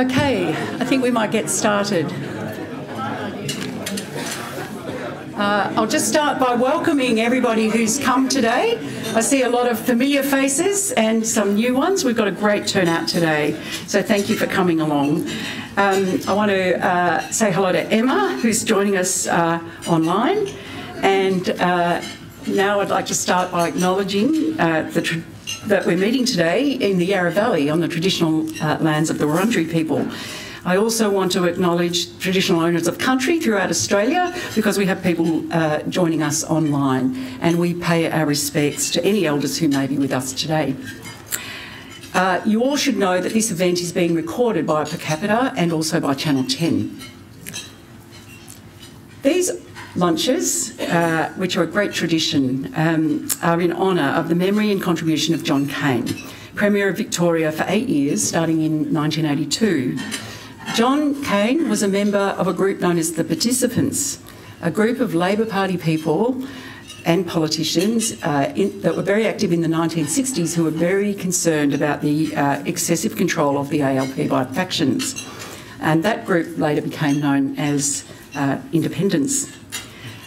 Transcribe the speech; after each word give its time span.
Okay, 0.00 0.48
I 0.48 0.84
think 0.86 1.02
we 1.02 1.10
might 1.10 1.30
get 1.30 1.50
started. 1.50 2.10
Uh, 5.36 5.70
I'll 5.76 5.86
just 5.86 6.08
start 6.08 6.40
by 6.40 6.54
welcoming 6.54 7.20
everybody 7.20 7.68
who's 7.68 7.98
come 7.98 8.26
today. 8.26 8.78
I 9.14 9.20
see 9.20 9.42
a 9.42 9.50
lot 9.50 9.70
of 9.70 9.78
familiar 9.78 10.22
faces 10.22 10.92
and 10.92 11.26
some 11.26 11.54
new 11.54 11.74
ones. 11.74 12.02
We've 12.02 12.16
got 12.16 12.28
a 12.28 12.32
great 12.32 12.66
turnout 12.66 13.08
today, 13.08 13.60
so 13.86 14.00
thank 14.00 14.30
you 14.30 14.36
for 14.36 14.46
coming 14.46 14.80
along. 14.80 15.28
Um, 15.76 16.18
I 16.26 16.32
want 16.32 16.50
to 16.50 16.82
uh, 16.82 17.20
say 17.30 17.52
hello 17.52 17.70
to 17.70 17.82
Emma, 17.92 18.38
who's 18.40 18.64
joining 18.64 18.96
us 18.96 19.26
uh, 19.26 19.60
online, 19.86 20.48
and 21.02 21.50
uh, 21.60 22.00
now 22.46 22.80
I'd 22.80 22.88
like 22.88 23.04
to 23.06 23.14
start 23.14 23.52
by 23.52 23.68
acknowledging 23.68 24.58
uh, 24.58 24.90
the 24.94 25.02
that 25.66 25.84
we're 25.84 25.96
meeting 25.96 26.24
today 26.24 26.72
in 26.72 26.98
the 26.98 27.04
Yarra 27.04 27.30
Valley 27.30 27.68
on 27.68 27.80
the 27.80 27.88
traditional 27.88 28.48
uh, 28.62 28.78
lands 28.80 29.10
of 29.10 29.18
the 29.18 29.26
Wurundjeri 29.26 29.70
people. 29.70 30.06
I 30.64 30.76
also 30.76 31.10
want 31.10 31.32
to 31.32 31.44
acknowledge 31.44 32.18
traditional 32.18 32.60
owners 32.60 32.86
of 32.86 32.98
country 32.98 33.40
throughout 33.40 33.70
Australia 33.70 34.34
because 34.54 34.78
we 34.78 34.86
have 34.86 35.02
people 35.02 35.44
uh, 35.52 35.82
joining 35.82 36.22
us 36.22 36.44
online 36.44 37.16
and 37.40 37.58
we 37.58 37.74
pay 37.74 38.10
our 38.10 38.26
respects 38.26 38.90
to 38.92 39.04
any 39.04 39.26
elders 39.26 39.58
who 39.58 39.68
may 39.68 39.86
be 39.86 39.98
with 39.98 40.12
us 40.12 40.32
today. 40.32 40.74
Uh, 42.14 42.40
you 42.44 42.62
all 42.62 42.76
should 42.76 42.96
know 42.96 43.20
that 43.20 43.32
this 43.32 43.50
event 43.50 43.80
is 43.80 43.92
being 43.92 44.14
recorded 44.14 44.66
by 44.66 44.84
Per 44.84 44.96
Capita 44.96 45.52
and 45.56 45.72
also 45.72 46.00
by 46.00 46.14
Channel 46.14 46.44
10. 46.44 47.00
These 49.22 49.50
lunches, 49.96 50.78
uh, 50.80 51.32
which 51.36 51.56
are 51.56 51.62
a 51.62 51.66
great 51.66 51.92
tradition, 51.92 52.72
um, 52.76 53.28
are 53.42 53.60
in 53.60 53.72
honour 53.72 54.10
of 54.10 54.28
the 54.28 54.34
memory 54.34 54.70
and 54.70 54.80
contribution 54.80 55.34
of 55.34 55.42
John 55.42 55.66
Cain, 55.66 56.06
Premier 56.54 56.88
of 56.88 56.96
Victoria 56.96 57.50
for 57.50 57.64
eight 57.68 57.88
years, 57.88 58.22
starting 58.22 58.62
in 58.62 58.92
1982. 58.94 59.98
John 60.74 61.22
Cain 61.24 61.68
was 61.68 61.82
a 61.82 61.88
member 61.88 62.18
of 62.18 62.46
a 62.46 62.52
group 62.52 62.80
known 62.80 62.98
as 62.98 63.14
the 63.14 63.24
Participants, 63.24 64.20
a 64.62 64.70
group 64.70 65.00
of 65.00 65.14
Labor 65.14 65.46
Party 65.46 65.76
people 65.76 66.42
and 67.04 67.26
politicians 67.26 68.22
uh, 68.22 68.52
in, 68.54 68.80
that 68.82 68.94
were 68.94 69.02
very 69.02 69.26
active 69.26 69.52
in 69.52 69.62
the 69.62 69.68
1960s 69.68 70.54
who 70.54 70.64
were 70.64 70.70
very 70.70 71.14
concerned 71.14 71.74
about 71.74 72.02
the 72.02 72.34
uh, 72.36 72.62
excessive 72.66 73.16
control 73.16 73.58
of 73.58 73.70
the 73.70 73.82
ALP 73.82 74.28
by 74.28 74.44
factions. 74.44 75.26
And 75.80 76.02
that 76.04 76.26
group 76.26 76.58
later 76.58 76.82
became 76.82 77.20
known 77.20 77.58
as 77.58 78.04
uh, 78.34 78.58
Independents. 78.72 79.50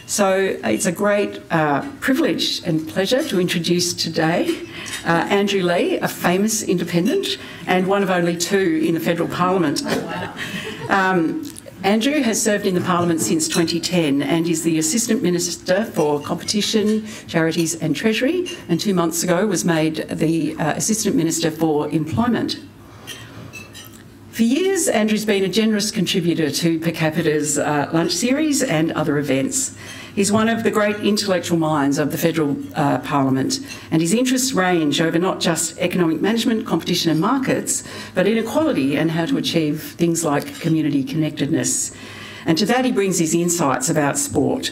So 0.06 0.58
it's 0.64 0.86
a 0.86 0.92
great 0.92 1.42
uh, 1.50 1.90
privilege 2.00 2.62
and 2.66 2.88
pleasure 2.88 3.24
to 3.30 3.40
introduce 3.40 3.94
today 3.94 4.68
uh, 5.06 5.28
Andrew 5.30 5.64
Leigh, 5.64 5.98
a 6.00 6.08
famous 6.08 6.62
independent 6.64 7.38
and 7.68 7.88
one 7.88 8.04
of 8.04 8.10
only 8.10 8.38
two 8.38 8.82
in 8.86 8.94
the 8.94 9.00
federal 9.00 9.30
parliament. 9.30 9.82
Um, 10.90 11.50
Andrew 11.84 12.22
has 12.22 12.42
served 12.42 12.66
in 12.66 12.76
the 12.76 12.82
Parliament 12.82 13.22
since 13.22 13.48
2010 13.48 14.22
and 14.22 14.46
is 14.48 14.64
the 14.64 14.78
Assistant 14.80 15.24
Minister 15.24 15.86
for 15.86 16.20
Competition, 16.20 17.06
Charities 17.28 17.76
and 17.76 17.96
Treasury, 17.96 18.48
and 18.68 18.82
two 18.82 18.94
months 18.94 19.24
ago 19.24 19.48
was 19.48 19.64
made 19.64 20.08
the 20.10 20.58
uh, 20.58 20.74
Assistant 20.74 21.16
Minister 21.16 21.50
for 21.50 21.90
Employment. 21.90 22.60
For 24.34 24.42
years, 24.42 24.88
Andrew's 24.88 25.26
been 25.26 25.44
a 25.44 25.48
generous 25.48 25.92
contributor 25.92 26.50
to 26.50 26.80
Per 26.80 26.90
Capita's 26.90 27.60
uh, 27.60 27.88
lunch 27.94 28.14
series 28.14 28.64
and 28.64 28.92
other 28.94 29.20
events. 29.20 29.78
He's 30.16 30.32
one 30.32 30.50
of 30.50 30.64
the 30.64 30.72
great 30.72 30.96
intellectual 31.02 31.60
minds 31.60 32.00
of 32.00 32.12
the 32.12 32.18
federal 32.18 32.58
uh, 32.74 32.98
parliament, 33.02 33.60
and 33.92 34.02
his 34.02 34.12
interests 34.12 34.54
range 34.54 35.00
over 35.00 35.20
not 35.20 35.40
just 35.40 35.78
economic 35.78 36.20
management, 36.20 36.66
competition 36.66 37.12
and 37.12 37.22
markets, 37.22 37.84
but 38.16 38.26
inequality 38.26 38.98
and 38.98 39.12
how 39.12 39.28
to 39.28 39.38
achieve 39.38 39.84
things 39.84 40.24
like 40.24 40.60
community 40.60 41.04
connectedness. 41.04 41.96
And 42.48 42.58
to 42.58 42.66
that, 42.66 42.86
he 42.86 42.92
brings 42.92 43.20
his 43.20 43.36
insights 43.36 43.88
about 43.88 44.18
sport. 44.18 44.72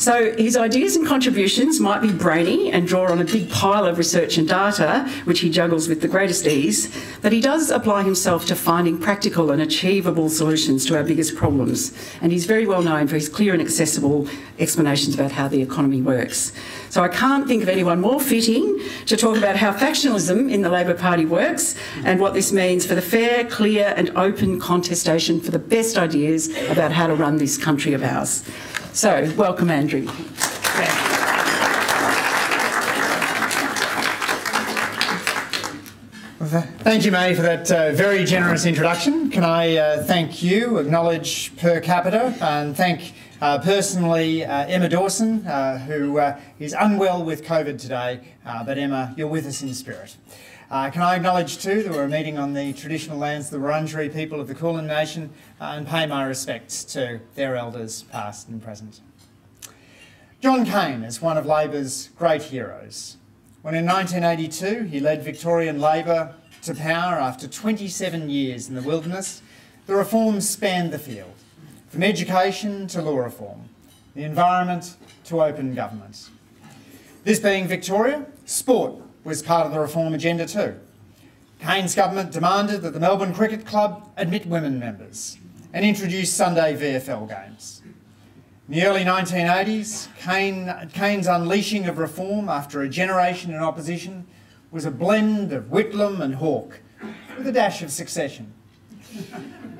So 0.00 0.32
his 0.32 0.56
ideas 0.56 0.96
and 0.96 1.06
contributions 1.06 1.78
might 1.78 2.00
be 2.00 2.10
brainy 2.10 2.72
and 2.72 2.88
draw 2.88 3.10
on 3.10 3.20
a 3.20 3.24
big 3.24 3.50
pile 3.50 3.84
of 3.84 3.98
research 3.98 4.38
and 4.38 4.48
data, 4.48 5.06
which 5.24 5.40
he 5.40 5.50
juggles 5.50 5.90
with 5.90 6.00
the 6.00 6.08
greatest 6.08 6.46
ease, 6.46 6.88
but 7.20 7.32
he 7.32 7.40
does 7.42 7.70
apply 7.70 8.04
himself 8.04 8.46
to 8.46 8.56
finding 8.56 8.96
practical 8.96 9.50
and 9.50 9.60
achievable 9.60 10.30
solutions 10.30 10.86
to 10.86 10.96
our 10.96 11.04
biggest 11.04 11.36
problems. 11.36 11.92
And 12.22 12.32
he's 12.32 12.46
very 12.46 12.66
well 12.66 12.80
known 12.80 13.08
for 13.08 13.16
his 13.16 13.28
clear 13.28 13.52
and 13.52 13.60
accessible 13.60 14.26
explanations 14.58 15.14
about 15.14 15.32
how 15.32 15.48
the 15.48 15.60
economy 15.60 16.00
works. 16.00 16.54
So 16.88 17.02
I 17.02 17.08
can't 17.08 17.46
think 17.46 17.62
of 17.62 17.68
anyone 17.68 18.00
more 18.00 18.20
fitting 18.20 18.80
to 19.04 19.18
talk 19.18 19.36
about 19.36 19.56
how 19.56 19.70
factionalism 19.70 20.50
in 20.50 20.62
the 20.62 20.70
Labor 20.70 20.94
Party 20.94 21.26
works 21.26 21.76
and 22.04 22.18
what 22.18 22.32
this 22.32 22.52
means 22.52 22.86
for 22.86 22.94
the 22.94 23.02
fair, 23.02 23.44
clear 23.44 23.92
and 23.98 24.08
open 24.16 24.58
contestation 24.60 25.42
for 25.42 25.50
the 25.50 25.58
best 25.58 25.98
ideas 25.98 26.48
about 26.70 26.90
how 26.90 27.06
to 27.06 27.14
run 27.14 27.36
this 27.36 27.58
country 27.58 27.92
of 27.92 28.02
ours. 28.02 28.42
So, 28.92 29.32
welcome, 29.36 29.70
Andrew. 29.70 30.04
Thank 36.82 37.04
you, 37.04 37.12
May, 37.12 37.34
for 37.34 37.42
that 37.42 37.70
uh, 37.70 37.92
very 37.92 38.24
generous 38.24 38.66
introduction. 38.66 39.30
Can 39.30 39.44
I 39.44 39.76
uh, 39.76 40.02
thank 40.02 40.42
you, 40.42 40.78
acknowledge 40.78 41.56
Per 41.56 41.80
Capita, 41.80 42.34
and 42.40 42.76
thank 42.76 43.12
uh, 43.40 43.58
personally 43.58 44.44
uh, 44.44 44.66
Emma 44.66 44.88
Dawson, 44.88 45.46
uh, 45.46 45.78
who 45.78 46.18
uh, 46.18 46.40
is 46.58 46.74
unwell 46.78 47.22
with 47.24 47.44
COVID 47.44 47.80
today, 47.80 48.20
but 48.66 48.76
Emma, 48.76 49.14
you're 49.16 49.28
with 49.28 49.46
us 49.46 49.62
in 49.62 49.72
spirit. 49.72 50.16
Uh, 50.70 50.88
can 50.88 51.02
I 51.02 51.16
acknowledge 51.16 51.58
too 51.58 51.82
that 51.82 51.90
we're 51.90 52.06
meeting 52.06 52.38
on 52.38 52.52
the 52.52 52.72
traditional 52.74 53.18
lands 53.18 53.46
of 53.46 53.60
the 53.60 53.66
Wurundjeri 53.66 54.12
people 54.12 54.40
of 54.40 54.46
the 54.46 54.54
Kulin 54.54 54.86
Nation 54.86 55.30
uh, 55.60 55.74
and 55.76 55.84
pay 55.84 56.06
my 56.06 56.22
respects 56.22 56.84
to 56.84 57.18
their 57.34 57.56
elders 57.56 58.04
past 58.04 58.46
and 58.48 58.62
present. 58.62 59.00
John 60.40 60.64
Cain 60.64 61.02
is 61.02 61.20
one 61.20 61.36
of 61.36 61.44
Labor's 61.44 62.10
great 62.16 62.44
heroes. 62.44 63.16
When 63.62 63.74
in 63.74 63.84
1982 63.84 64.84
he 64.84 65.00
led 65.00 65.24
Victorian 65.24 65.80
Labor 65.80 66.36
to 66.62 66.74
power 66.76 67.14
after 67.14 67.48
27 67.48 68.30
years 68.30 68.68
in 68.68 68.76
the 68.76 68.82
wilderness, 68.82 69.42
the 69.86 69.96
reforms 69.96 70.48
spanned 70.48 70.92
the 70.92 71.00
field, 71.00 71.34
from 71.88 72.04
education 72.04 72.86
to 72.86 73.02
law 73.02 73.18
reform, 73.18 73.68
the 74.14 74.22
environment 74.22 74.94
to 75.24 75.42
open 75.42 75.74
government. 75.74 76.30
This 77.24 77.40
being 77.40 77.66
Victoria, 77.66 78.24
sport 78.44 79.02
was 79.24 79.42
part 79.42 79.66
of 79.66 79.72
the 79.72 79.80
reform 79.80 80.14
agenda 80.14 80.46
too. 80.46 80.74
Cain's 81.60 81.94
government 81.94 82.32
demanded 82.32 82.82
that 82.82 82.92
the 82.92 83.00
Melbourne 83.00 83.34
Cricket 83.34 83.66
Club 83.66 84.10
admit 84.16 84.46
women 84.46 84.78
members 84.78 85.36
and 85.72 85.84
introduce 85.84 86.32
Sunday 86.32 86.74
VFL 86.74 87.28
games. 87.28 87.82
In 88.68 88.74
the 88.74 88.86
early 88.86 89.02
1980s, 89.02 90.08
Cain, 90.16 90.72
Cain's 90.94 91.26
unleashing 91.26 91.86
of 91.86 91.98
reform 91.98 92.48
after 92.48 92.82
a 92.82 92.88
generation 92.88 93.50
in 93.50 93.58
opposition 93.58 94.26
was 94.70 94.84
a 94.84 94.90
blend 94.90 95.52
of 95.52 95.64
Whitlam 95.64 96.20
and 96.20 96.36
Hawke, 96.36 96.80
with 97.36 97.46
a 97.46 97.52
dash 97.52 97.82
of 97.82 97.90
succession. 97.90 98.52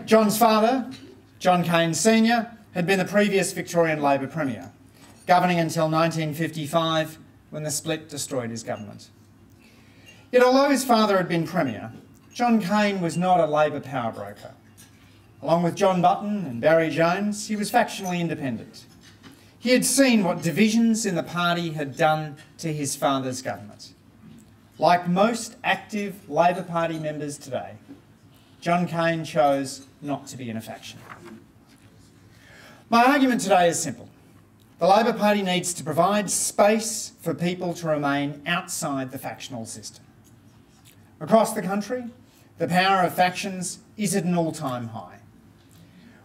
John's 0.04 0.36
father, 0.36 0.90
John 1.38 1.62
Cain 1.62 1.94
Sr., 1.94 2.50
had 2.74 2.86
been 2.86 2.98
the 2.98 3.04
previous 3.04 3.52
Victorian 3.52 4.02
Labor 4.02 4.26
Premier, 4.26 4.72
governing 5.26 5.58
until 5.58 5.88
1955 5.88 7.18
when 7.50 7.62
the 7.62 7.70
split 7.70 8.08
destroyed 8.08 8.50
his 8.50 8.62
government. 8.62 9.10
Yet 10.32 10.42
although 10.44 10.70
his 10.70 10.84
father 10.84 11.16
had 11.16 11.28
been 11.28 11.46
Premier, 11.46 11.92
John 12.32 12.60
Cain 12.60 13.00
was 13.00 13.16
not 13.16 13.40
a 13.40 13.46
Labor 13.46 13.80
power 13.80 14.12
broker. 14.12 14.52
Along 15.42 15.62
with 15.62 15.74
John 15.74 16.00
Button 16.00 16.44
and 16.44 16.60
Barry 16.60 16.90
Jones, 16.90 17.48
he 17.48 17.56
was 17.56 17.70
factionally 17.70 18.20
independent. 18.20 18.84
He 19.58 19.70
had 19.70 19.84
seen 19.84 20.22
what 20.22 20.42
divisions 20.42 21.04
in 21.04 21.16
the 21.16 21.22
party 21.22 21.72
had 21.72 21.96
done 21.96 22.36
to 22.58 22.72
his 22.72 22.94
father's 22.94 23.42
government. 23.42 23.92
Like 24.78 25.08
most 25.08 25.56
active 25.64 26.28
Labor 26.30 26.62
Party 26.62 26.98
members 26.98 27.36
today, 27.36 27.74
John 28.60 28.86
Cain 28.86 29.24
chose 29.24 29.86
not 30.00 30.26
to 30.28 30.36
be 30.36 30.48
in 30.48 30.56
a 30.56 30.60
faction. 30.60 31.00
My 32.88 33.04
argument 33.04 33.40
today 33.40 33.68
is 33.68 33.80
simple. 33.80 34.08
The 34.78 34.86
Labor 34.86 35.12
Party 35.12 35.42
needs 35.42 35.74
to 35.74 35.84
provide 35.84 36.30
space 36.30 37.12
for 37.20 37.34
people 37.34 37.74
to 37.74 37.86
remain 37.88 38.42
outside 38.46 39.10
the 39.10 39.18
factional 39.18 39.66
system. 39.66 40.04
Across 41.20 41.52
the 41.52 41.60
country, 41.60 42.04
the 42.56 42.66
power 42.66 43.02
of 43.02 43.14
factions 43.14 43.80
is 43.98 44.16
at 44.16 44.24
an 44.24 44.34
all-time 44.34 44.88
high. 44.88 45.18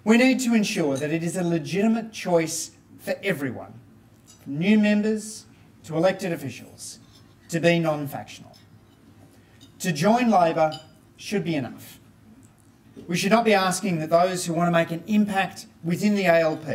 We 0.06 0.18
need 0.18 0.40
to 0.42 0.54
ensure 0.54 0.96
that 0.96 1.12
it 1.12 1.22
is 1.22 1.36
a 1.36 1.44
legitimate 1.44 2.14
choice 2.14 2.72
for 3.00 3.16
everyone, 3.22 3.74
from 4.44 4.58
new 4.58 4.80
members 4.80 5.46
to 5.84 5.98
elected 5.98 6.32
officials, 6.32 7.00
to 7.50 7.60
be 7.60 7.78
non-factional. 7.78 8.56
To 9.80 9.92
join 9.92 10.30
Labor 10.30 10.80
should 11.18 11.44
be 11.44 11.56
enough. 11.56 12.00
We 13.08 13.18
should 13.18 13.32
not 13.32 13.44
be 13.44 13.54
asking 13.54 14.00
that 14.00 14.10
those 14.10 14.46
who 14.46 14.54
want 14.54 14.68
to 14.68 14.72
make 14.72 14.92
an 14.92 15.04
impact 15.08 15.66
within 15.84 16.16
the 16.16 16.26
ALP 16.26 16.66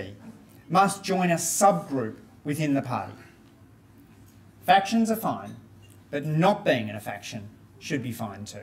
must 0.69 1.03
join 1.03 1.31
a 1.31 1.37
subgroup 1.37 2.17
within 2.45 2.75
the 2.75 2.83
party. 2.83 3.15
Factions 4.67 5.11
are 5.11 5.17
fine, 5.17 5.57
but 6.11 6.27
not 6.27 6.65
being 6.65 6.89
in 6.89 6.95
a 6.95 7.01
faction 7.01 7.49
should 7.81 8.03
be 8.03 8.13
fine 8.13 8.45
too. 8.45 8.61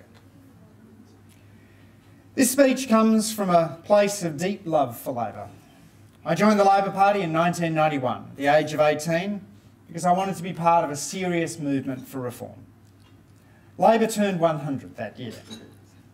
This 2.35 2.51
speech 2.51 2.87
comes 2.87 3.33
from 3.33 3.49
a 3.49 3.79
place 3.83 4.23
of 4.23 4.37
deep 4.37 4.61
love 4.65 4.97
for 4.97 5.11
Labor. 5.11 5.49
I 6.23 6.35
joined 6.35 6.59
the 6.59 6.63
Labor 6.63 6.91
Party 6.91 7.21
in 7.21 7.33
1991, 7.33 8.33
the 8.35 8.47
age 8.47 8.73
of 8.73 8.79
18, 8.79 9.41
because 9.87 10.05
I 10.05 10.11
wanted 10.11 10.35
to 10.35 10.43
be 10.43 10.53
part 10.53 10.85
of 10.85 10.91
a 10.91 10.95
serious 10.95 11.57
movement 11.57 12.07
for 12.07 12.19
reform. 12.19 12.65
Labor 13.77 14.07
turned 14.07 14.39
100 14.39 14.95
that 14.97 15.19
year, 15.19 15.33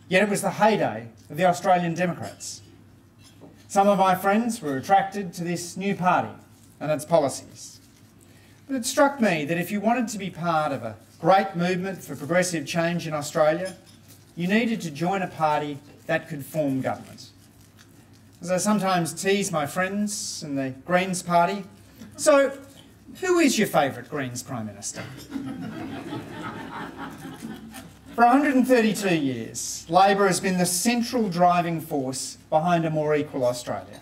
yet 0.07 0.23
it 0.23 0.29
was 0.29 0.41
the 0.41 0.51
heyday 0.51 1.09
of 1.29 1.37
the 1.37 1.45
Australian 1.45 1.93
Democrats. 1.93 2.61
Some 3.67 3.89
of 3.89 3.97
my 3.97 4.15
friends 4.15 4.61
were 4.61 4.77
attracted 4.77 5.33
to 5.33 5.43
this 5.43 5.75
new 5.75 5.95
party 5.95 6.33
and 6.79 6.91
its 6.91 7.05
policies. 7.05 7.79
But 8.67 8.75
it 8.75 8.85
struck 8.85 9.19
me 9.19 9.45
that 9.45 9.57
if 9.57 9.71
you 9.71 9.81
wanted 9.81 10.07
to 10.09 10.17
be 10.17 10.29
part 10.29 10.71
of 10.71 10.83
a 10.83 10.95
great 11.23 11.55
movement 11.55 12.03
for 12.03 12.17
progressive 12.17 12.67
change 12.67 13.07
in 13.07 13.13
Australia, 13.13 13.73
you 14.35 14.45
needed 14.45 14.81
to 14.81 14.91
join 14.91 15.21
a 15.21 15.27
party 15.27 15.77
that 16.05 16.27
could 16.27 16.45
form 16.45 16.81
government. 16.81 17.29
As 18.41 18.51
I 18.51 18.57
sometimes 18.57 19.13
tease 19.13 19.49
my 19.49 19.65
friends 19.65 20.43
in 20.43 20.55
the 20.55 20.71
Greens 20.85 21.23
party, 21.23 21.63
so 22.17 22.51
who 23.21 23.39
is 23.39 23.57
your 23.57 23.69
favourite 23.69 24.09
Greens 24.09 24.43
Prime 24.43 24.65
Minister? 24.65 25.01
For 28.15 28.25
132 28.25 29.15
years, 29.15 29.85
Labor 29.87 30.27
has 30.27 30.41
been 30.41 30.57
the 30.57 30.65
central 30.65 31.29
driving 31.29 31.79
force 31.79 32.37
behind 32.49 32.83
a 32.83 32.89
more 32.89 33.15
equal 33.15 33.45
Australia. 33.45 34.01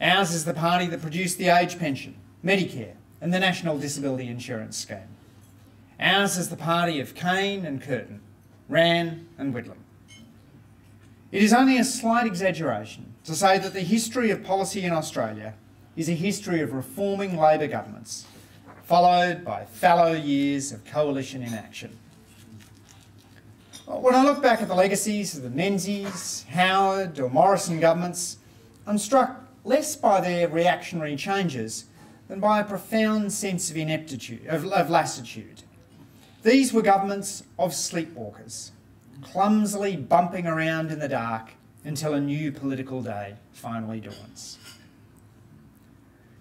Ours 0.00 0.32
is 0.32 0.44
the 0.44 0.54
party 0.54 0.86
that 0.86 1.02
produced 1.02 1.38
the 1.38 1.48
age 1.48 1.76
pension, 1.76 2.14
Medicare, 2.44 2.94
and 3.20 3.34
the 3.34 3.40
National 3.40 3.76
Disability 3.78 4.28
Insurance 4.28 4.76
Scheme. 4.76 5.16
Ours 6.00 6.38
is 6.38 6.48
the 6.48 6.56
party 6.56 6.98
of 6.98 7.14
Cain 7.14 7.66
and 7.66 7.82
Curtin, 7.82 8.22
Rann 8.70 9.28
and 9.36 9.54
Whitlam. 9.54 9.76
It 11.30 11.42
is 11.42 11.52
only 11.52 11.76
a 11.76 11.84
slight 11.84 12.26
exaggeration 12.26 13.14
to 13.24 13.34
say 13.34 13.58
that 13.58 13.74
the 13.74 13.80
history 13.80 14.30
of 14.30 14.42
policy 14.42 14.82
in 14.82 14.92
Australia 14.92 15.54
is 15.96 16.08
a 16.08 16.14
history 16.14 16.62
of 16.62 16.72
reforming 16.72 17.36
Labor 17.36 17.66
governments, 17.66 18.24
followed 18.82 19.44
by 19.44 19.66
fallow 19.66 20.14
years 20.14 20.72
of 20.72 20.86
coalition 20.86 21.42
inaction. 21.42 21.98
When 23.84 24.14
I 24.14 24.24
look 24.24 24.42
back 24.42 24.62
at 24.62 24.68
the 24.68 24.74
legacies 24.74 25.36
of 25.36 25.42
the 25.42 25.50
Menzies, 25.50 26.46
Howard 26.48 27.18
or 27.18 27.28
Morrison 27.28 27.78
governments, 27.78 28.38
I'm 28.86 28.96
struck 28.96 29.44
less 29.64 29.96
by 29.96 30.22
their 30.22 30.48
reactionary 30.48 31.16
changes 31.16 31.84
than 32.28 32.40
by 32.40 32.60
a 32.60 32.64
profound 32.64 33.32
sense 33.32 33.70
of 33.70 33.76
ineptitude, 33.76 34.46
of, 34.46 34.64
of 34.66 34.88
lassitude. 34.88 35.62
These 36.42 36.72
were 36.72 36.80
governments 36.80 37.44
of 37.58 37.72
sleepwalkers, 37.72 38.70
clumsily 39.20 39.96
bumping 39.96 40.46
around 40.46 40.90
in 40.90 40.98
the 40.98 41.08
dark 41.08 41.50
until 41.84 42.14
a 42.14 42.20
new 42.20 42.50
political 42.50 43.02
day 43.02 43.34
finally 43.52 44.00
dawns. 44.00 44.58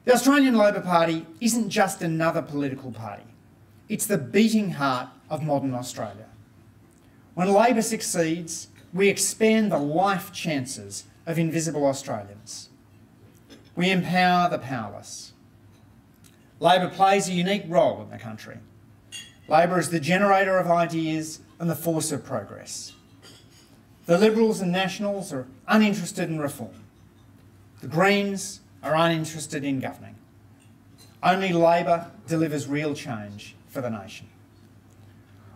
The 0.06 0.14
Australian 0.14 0.56
Labor 0.56 0.80
Party 0.80 1.26
isn't 1.42 1.70
just 1.70 2.02
another 2.02 2.42
political 2.42 2.94
party, 2.94 3.26
it's 3.90 4.06
the 4.06 4.18
beating 4.18 4.72
heart 4.72 5.10
of 5.30 5.44
modern 5.44 5.74
Australia. 5.74 6.28
When 7.34 7.52
Labor 7.52 7.82
succeeds, 7.82 8.70
we 8.94 9.10
expand 9.10 9.72
the 9.72 9.78
life 9.78 10.32
chances 10.32 11.04
of 11.26 11.38
invisible 11.38 11.86
Australians. 11.86 12.70
We 13.76 13.92
empower 13.92 14.50
the 14.50 14.60
powerless. 14.60 15.34
Labor 16.60 16.90
plays 16.90 17.28
a 17.28 17.34
unique 17.34 17.66
role 17.68 18.02
in 18.02 18.10
the 18.10 18.18
country. 18.18 18.58
Labor 19.50 19.80
is 19.80 19.90
the 19.90 20.00
generator 20.00 20.60
of 20.60 20.70
ideas 20.70 21.40
and 21.60 21.68
the 21.68 21.76
force 21.76 22.12
of 22.12 22.24
progress. 22.24 22.94
The 24.06 24.18
Liberals 24.18 24.62
and 24.62 24.72
Nationals 24.72 25.34
are 25.34 25.48
uninterested 25.68 26.30
in 26.30 26.40
reform. 26.40 26.84
The 27.82 27.88
Greens 27.88 28.60
are 28.84 28.96
uninterested 28.96 29.64
in 29.64 29.80
governing. 29.80 30.16
Only 31.24 31.52
Labor 31.52 32.12
delivers 32.28 32.68
real 32.68 32.94
change 32.94 33.56
for 33.68 33.82
the 33.82 33.90
nation. 33.90 34.28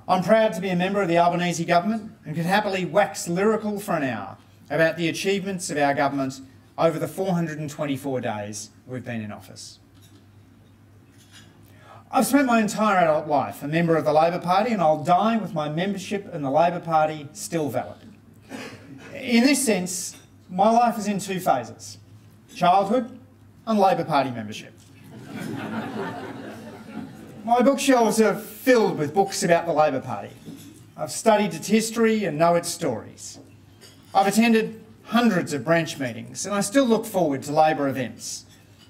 I'm 0.07 0.23
proud 0.23 0.53
to 0.53 0.61
be 0.61 0.69
a 0.69 0.75
member 0.75 1.01
of 1.01 1.07
the 1.07 1.19
Albanese 1.19 1.63
government 1.63 2.11
and 2.25 2.35
could 2.35 2.45
happily 2.45 2.85
wax 2.85 3.27
lyrical 3.27 3.79
for 3.79 3.93
an 3.93 4.03
hour 4.03 4.37
about 4.71 4.97
the 4.97 5.07
achievements 5.07 5.69
of 5.69 5.77
our 5.77 5.93
government 5.93 6.41
over 6.79 6.97
the 6.97 7.07
424 7.07 8.21
days 8.21 8.71
we've 8.87 9.05
been 9.05 9.21
in 9.21 9.31
office. 9.31 9.77
I've 12.15 12.27
spent 12.27 12.45
my 12.45 12.61
entire 12.61 12.97
adult 12.97 13.25
life 13.27 13.63
a 13.63 13.67
member 13.67 13.95
of 13.95 14.05
the 14.05 14.13
Labor 14.13 14.37
Party 14.37 14.71
and 14.71 14.79
I'll 14.83 15.03
die 15.03 15.35
with 15.37 15.55
my 15.55 15.67
membership 15.67 16.31
in 16.31 16.43
the 16.43 16.51
Labor 16.51 16.79
Party 16.79 17.27
still 17.33 17.69
valid. 17.69 17.97
In 19.15 19.43
this 19.43 19.65
sense, 19.65 20.15
my 20.47 20.69
life 20.69 20.99
is 20.99 21.07
in 21.07 21.17
two 21.17 21.39
phases, 21.39 21.97
childhood 22.53 23.17
and 23.65 23.79
Labor 23.79 24.05
Party 24.05 24.29
membership. 24.29 24.73
My 27.43 27.63
bookshelves 27.63 28.21
are 28.21 28.35
filled 28.35 28.99
with 28.99 29.11
books 29.15 29.41
about 29.41 29.65
the 29.65 29.73
Labor 29.73 29.99
Party. 29.99 30.29
I've 30.95 31.11
studied 31.11 31.55
its 31.55 31.67
history 31.67 32.25
and 32.25 32.37
know 32.37 32.53
its 32.53 32.69
stories. 32.69 33.39
I've 34.13 34.27
attended 34.27 34.79
hundreds 35.05 35.51
of 35.51 35.65
branch 35.65 35.97
meetings 35.97 36.45
and 36.45 36.53
I 36.53 36.61
still 36.61 36.85
look 36.85 37.07
forward 37.07 37.41
to 37.43 37.51
Labor 37.51 37.87
events 37.87 38.42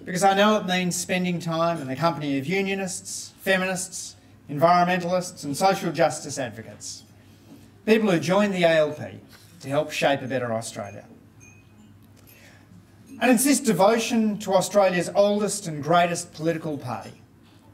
because 0.05 0.23
I 0.23 0.33
know 0.33 0.57
it 0.57 0.65
means 0.65 0.95
spending 0.95 1.39
time 1.39 1.81
in 1.81 1.88
the 1.88 1.95
company 1.95 2.38
of 2.38 2.45
unionists, 2.45 3.33
feminists, 3.39 4.15
environmentalists 4.50 5.45
and 5.45 5.55
social 5.55 5.91
justice 5.91 6.38
advocates. 6.38 7.03
People 7.85 8.11
who 8.11 8.19
join 8.19 8.51
the 8.51 8.65
ALP 8.65 9.00
to 9.61 9.69
help 9.69 9.91
shape 9.91 10.21
a 10.21 10.27
better 10.27 10.53
Australia. 10.53 11.05
And 13.21 13.31
it's 13.31 13.45
this 13.45 13.59
devotion 13.59 14.38
to 14.39 14.53
Australia's 14.53 15.09
oldest 15.15 15.67
and 15.67 15.81
greatest 15.81 16.33
political 16.33 16.77
party 16.77 17.21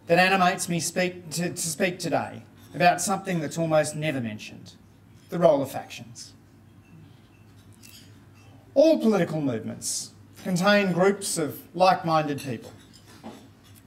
that 0.05 0.19
animates 0.19 0.69
me 0.69 0.79
speak 0.79 1.29
to, 1.31 1.49
to 1.49 1.57
speak 1.57 1.97
today 1.97 2.43
about 2.75 3.01
something 3.01 3.39
that's 3.39 3.57
almost 3.57 3.95
never 3.95 4.21
mentioned, 4.21 4.73
the 5.29 5.39
role 5.39 5.61
of 5.61 5.71
factions. 5.71 6.33
All 8.75 8.99
political 8.99 9.41
movements 9.41 10.11
contain 10.43 10.91
groups 10.91 11.37
of 11.37 11.59
like-minded 11.75 12.39
people. 12.39 12.71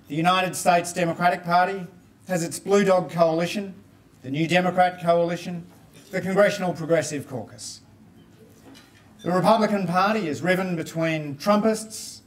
The 0.08 0.14
United 0.14 0.54
States 0.54 0.92
Democratic 0.92 1.44
Party 1.44 1.86
has 2.28 2.42
its 2.42 2.58
Blue 2.58 2.84
Dog 2.84 3.10
Coalition, 3.10 3.74
the 4.22 4.30
New 4.30 4.46
Democrat 4.46 5.02
Coalition, 5.02 5.66
the 6.10 6.20
Congressional 6.20 6.74
Progressive 6.74 7.26
Caucus. 7.26 7.80
The 9.22 9.30
Republican 9.30 9.86
Party 9.86 10.28
is 10.28 10.42
riven 10.42 10.76
between 10.76 11.36
Trumpists, 11.36 12.20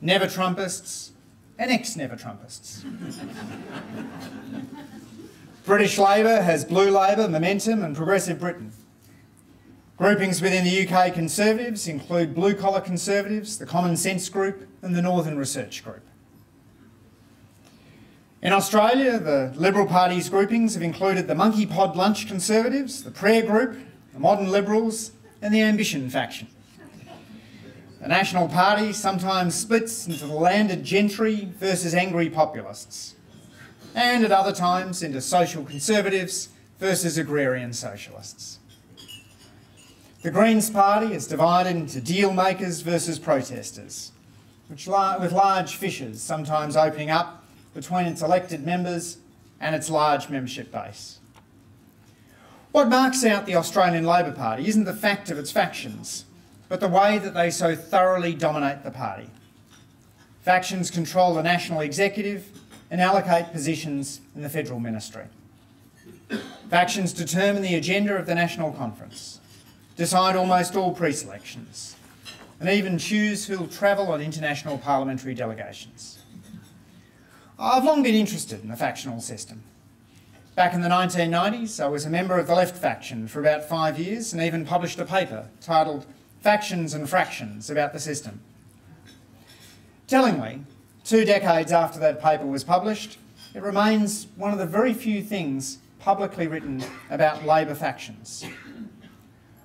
never 0.00 0.26
Trumpists, 0.26 1.12
and 1.58 1.70
ex-never 1.70 2.16
Trumpists. 2.16 2.84
British 5.64 5.98
Labor 5.98 6.42
has 6.42 6.64
Blue 6.64 6.90
Labor, 6.90 7.28
Momentum 7.28 7.84
and 7.84 7.96
Progressive 7.96 8.40
Britain. 8.40 8.72
Groupings 10.00 10.40
within 10.40 10.64
the 10.64 10.88
UK 10.88 11.12
Conservatives 11.12 11.86
include 11.86 12.34
Blue 12.34 12.54
Collar 12.54 12.80
Conservatives, 12.80 13.58
the 13.58 13.66
Common 13.66 13.98
Sense 13.98 14.30
Group 14.30 14.66
and 14.80 14.96
the 14.96 15.02
Northern 15.02 15.36
Research 15.36 15.84
Group. 15.84 16.00
In 18.40 18.54
Australia, 18.54 19.18
the 19.18 19.52
Liberal 19.56 19.84
Party's 19.84 20.30
groupings 20.30 20.72
have 20.72 20.82
included 20.82 21.26
the 21.26 21.34
Monkey 21.34 21.66
Pod 21.66 21.96
Lunch 21.96 22.26
Conservatives, 22.26 23.04
the 23.04 23.10
Prayer 23.10 23.42
Group, 23.42 23.76
the 24.14 24.18
Modern 24.18 24.50
Liberals 24.50 25.12
and 25.42 25.52
the 25.52 25.60
Ambition 25.60 26.08
faction. 26.08 26.48
The 28.00 28.08
National 28.08 28.48
Party 28.48 28.94
sometimes 28.94 29.54
splits 29.54 30.06
into 30.06 30.26
the 30.26 30.32
landed 30.32 30.82
gentry 30.82 31.52
versus 31.58 31.92
angry 31.92 32.30
populists, 32.30 33.16
and 33.94 34.24
at 34.24 34.32
other 34.32 34.54
times 34.54 35.02
into 35.02 35.20
social 35.20 35.62
conservatives 35.62 36.48
versus 36.78 37.18
agrarian 37.18 37.74
socialists. 37.74 38.59
The 40.22 40.30
Greens 40.30 40.68
Party 40.68 41.14
is 41.14 41.26
divided 41.26 41.76
into 41.76 41.98
deal 41.98 42.30
makers 42.30 42.82
versus 42.82 43.18
protesters, 43.18 44.12
which 44.68 44.86
with 44.86 45.32
large 45.32 45.76
fissures 45.76 46.20
sometimes 46.20 46.76
opening 46.76 47.08
up 47.08 47.42
between 47.72 48.04
its 48.04 48.20
elected 48.20 48.66
members 48.66 49.16
and 49.60 49.74
its 49.74 49.88
large 49.88 50.28
membership 50.28 50.70
base. 50.70 51.20
What 52.70 52.88
marks 52.88 53.24
out 53.24 53.46
the 53.46 53.54
Australian 53.54 54.04
Labor 54.04 54.32
Party 54.32 54.68
isn't 54.68 54.84
the 54.84 54.92
fact 54.92 55.30
of 55.30 55.38
its 55.38 55.50
factions, 55.50 56.26
but 56.68 56.80
the 56.80 56.88
way 56.88 57.16
that 57.16 57.32
they 57.32 57.50
so 57.50 57.74
thoroughly 57.74 58.34
dominate 58.34 58.84
the 58.84 58.90
party. 58.90 59.30
Factions 60.42 60.90
control 60.90 61.32
the 61.32 61.42
national 61.42 61.80
executive 61.80 62.46
and 62.90 63.00
allocate 63.00 63.52
positions 63.52 64.20
in 64.36 64.42
the 64.42 64.50
federal 64.50 64.80
ministry. 64.80 65.24
Factions 66.68 67.14
determine 67.14 67.62
the 67.62 67.74
agenda 67.74 68.14
of 68.14 68.26
the 68.26 68.34
National 68.34 68.70
Conference, 68.72 69.39
decide 70.00 70.34
almost 70.34 70.76
all 70.76 70.94
pre-selections, 70.94 71.94
and 72.58 72.70
even 72.70 72.96
choose 72.96 73.44
who'll 73.44 73.68
travel 73.68 74.10
on 74.12 74.22
international 74.22 74.78
parliamentary 74.78 75.34
delegations. 75.34 76.20
I've 77.58 77.84
long 77.84 78.02
been 78.02 78.14
interested 78.14 78.62
in 78.62 78.70
the 78.70 78.78
factional 78.78 79.20
system. 79.20 79.62
Back 80.54 80.72
in 80.72 80.80
the 80.80 80.88
1990s, 80.88 81.84
I 81.84 81.88
was 81.88 82.06
a 82.06 82.08
member 82.08 82.38
of 82.38 82.46
the 82.46 82.54
left 82.54 82.78
faction 82.78 83.28
for 83.28 83.40
about 83.40 83.68
five 83.68 83.98
years 83.98 84.32
and 84.32 84.40
even 84.40 84.64
published 84.64 84.98
a 84.98 85.04
paper 85.04 85.48
titled 85.60 86.06
Factions 86.40 86.94
and 86.94 87.06
Fractions 87.06 87.68
about 87.68 87.92
the 87.92 88.00
system. 88.00 88.40
Tellingly, 90.06 90.60
two 91.04 91.26
decades 91.26 91.72
after 91.72 92.00
that 92.00 92.22
paper 92.22 92.46
was 92.46 92.64
published, 92.64 93.18
it 93.54 93.62
remains 93.62 94.28
one 94.36 94.50
of 94.50 94.58
the 94.58 94.64
very 94.64 94.94
few 94.94 95.22
things 95.22 95.76
publicly 95.98 96.46
written 96.46 96.82
about 97.10 97.44
Labor 97.44 97.74
factions. 97.74 98.46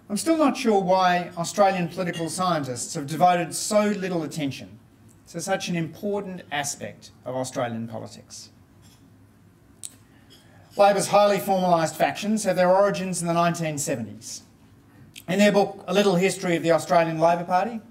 I'm 0.07 0.17
still 0.17 0.37
not 0.37 0.55
sure 0.55 0.79
why 0.81 1.31
Australian 1.35 1.87
political 1.87 2.29
scientists 2.29 2.93
have 2.93 3.07
devoted 3.07 3.55
so 3.55 3.87
little 3.87 4.21
attention 4.21 4.77
to 5.29 5.41
such 5.41 5.67
an 5.67 5.75
important 5.75 6.43
aspect 6.51 7.09
of 7.25 7.35
Australian 7.35 7.87
politics. 7.87 8.51
Labor's 10.77 11.07
highly 11.07 11.39
formalised 11.39 11.95
factions 11.95 12.43
have 12.43 12.55
their 12.55 12.69
origins 12.69 13.21
in 13.21 13.27
the 13.27 13.33
1970s. 13.33 14.41
In 15.27 15.39
their 15.39 15.51
book, 15.51 15.83
A 15.87 15.93
Little 15.93 16.17
History 16.17 16.55
of 16.55 16.61
the 16.61 16.71
Australian 16.71 17.17
Labor 17.17 17.45
Party, 17.45 17.81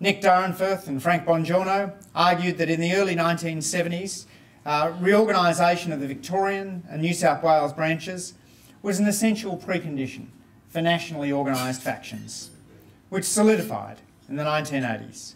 Nick 0.00 0.22
Dyrenfurth 0.22 0.86
and 0.86 1.02
Frank 1.02 1.26
Bongiorno 1.26 1.92
argued 2.14 2.56
that 2.56 2.70
in 2.70 2.80
the 2.80 2.94
early 2.94 3.14
1970s, 3.14 4.24
uh, 4.64 4.94
reorganisation 5.00 5.92
of 5.92 6.00
the 6.00 6.06
Victorian 6.06 6.84
and 6.88 7.02
New 7.02 7.12
South 7.12 7.42
Wales 7.42 7.74
branches 7.74 8.34
was 8.80 8.98
an 8.98 9.06
essential 9.06 9.58
precondition 9.58 10.28
for 10.78 10.82
nationally 10.82 11.32
organised 11.32 11.82
factions, 11.82 12.50
which 13.08 13.24
solidified 13.24 13.96
in 14.28 14.36
the 14.36 14.44
1980s. 14.44 15.34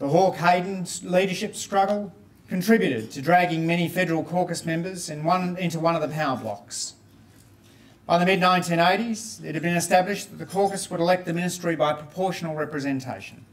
The 0.00 0.08
Hawke 0.08 0.34
Hayden 0.34 0.84
leadership 1.04 1.54
struggle 1.54 2.12
contributed 2.48 3.12
to 3.12 3.22
dragging 3.22 3.68
many 3.68 3.88
federal 3.88 4.24
caucus 4.24 4.66
members 4.66 5.10
in 5.10 5.22
one, 5.22 5.56
into 5.58 5.78
one 5.78 5.94
of 5.94 6.02
the 6.02 6.08
power 6.08 6.36
blocks. 6.36 6.94
By 8.04 8.18
the 8.18 8.26
mid 8.26 8.40
1980s, 8.40 9.44
it 9.44 9.54
had 9.54 9.62
been 9.62 9.76
established 9.76 10.32
that 10.32 10.38
the 10.38 10.52
caucus 10.52 10.90
would 10.90 10.98
elect 10.98 11.24
the 11.24 11.32
ministry 11.32 11.76
by 11.76 11.92
proportional 11.92 12.56
representation, 12.56 13.44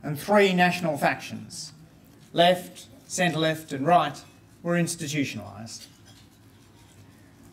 and 0.00 0.16
three 0.16 0.52
national 0.52 0.96
factions 0.96 1.72
left, 2.32 2.86
centre 3.08 3.40
left, 3.40 3.72
and 3.72 3.84
right 3.84 4.22
were 4.62 4.74
institutionalised. 4.74 5.86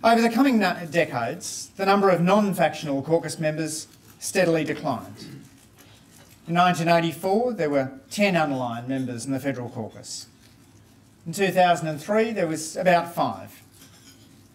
Over 0.01 0.21
the 0.21 0.29
coming 0.29 0.59
decades, 0.59 1.71
the 1.75 1.85
number 1.85 2.09
of 2.09 2.21
non 2.21 2.53
factional 2.53 3.01
caucus 3.01 3.37
members 3.37 3.87
steadily 4.19 4.63
declined. 4.63 5.17
In 6.47 6.55
1984, 6.55 7.53
there 7.53 7.69
were 7.69 7.91
10 8.09 8.33
unaligned 8.33 8.87
members 8.87 9.25
in 9.25 9.33
the 9.33 9.39
federal 9.41 9.69
caucus. 9.69 10.27
In 11.27 11.33
2003, 11.33 12.31
there 12.31 12.47
was 12.47 12.77
about 12.77 13.13
five. 13.13 13.61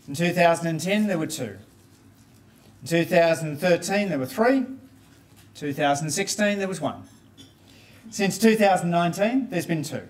In 0.08 0.14
2010, 0.14 1.06
there 1.08 1.18
were 1.18 1.26
two. 1.26 1.58
In 2.82 2.88
2013, 2.88 4.08
there 4.08 4.18
were 4.18 4.26
three. 4.26 4.64
2016, 5.56 6.58
there 6.58 6.66
was 6.66 6.80
one. 6.80 7.02
Since 8.10 8.38
2019, 8.38 9.50
there's 9.50 9.66
been 9.66 9.82
two. 9.82 10.02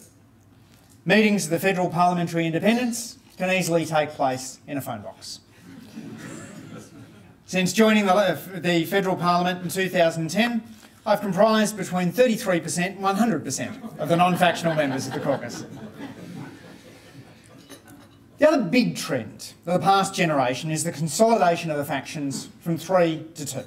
Meetings 1.04 1.44
of 1.44 1.50
the 1.50 1.58
Federal 1.58 1.90
Parliamentary 1.90 2.46
Independence 2.46 3.18
can 3.36 3.50
easily 3.50 3.84
take 3.84 4.10
place 4.10 4.58
in 4.66 4.76
a 4.76 4.80
phone 4.80 5.02
box. 5.02 5.40
Since 7.46 7.72
joining 7.72 8.06
the, 8.06 8.38
the 8.54 8.84
Federal 8.84 9.16
Parliament 9.16 9.62
in 9.62 9.68
2010, 9.68 10.62
I've 11.06 11.20
comprised 11.20 11.76
between 11.76 12.10
33% 12.12 12.96
and 12.96 12.98
100% 12.98 13.98
of 13.98 14.08
the 14.08 14.16
non-factional 14.16 14.74
members 14.74 15.06
of 15.06 15.12
the 15.12 15.20
caucus. 15.20 15.66
The 18.38 18.48
other 18.48 18.62
big 18.62 18.96
trend 18.96 19.52
of 19.66 19.74
the 19.74 19.78
past 19.78 20.14
generation 20.14 20.70
is 20.70 20.82
the 20.82 20.92
consolidation 20.92 21.70
of 21.70 21.76
the 21.76 21.84
factions 21.84 22.48
from 22.60 22.78
three 22.78 23.24
to 23.34 23.46
two. 23.46 23.62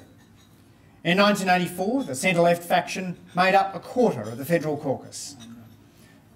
In 1.04 1.18
1984, 1.18 2.04
the 2.04 2.14
centre-left 2.14 2.64
faction 2.64 3.16
made 3.34 3.54
up 3.54 3.74
a 3.74 3.80
quarter 3.80 4.22
of 4.22 4.36
the 4.36 4.44
federal 4.44 4.76
caucus. 4.76 5.36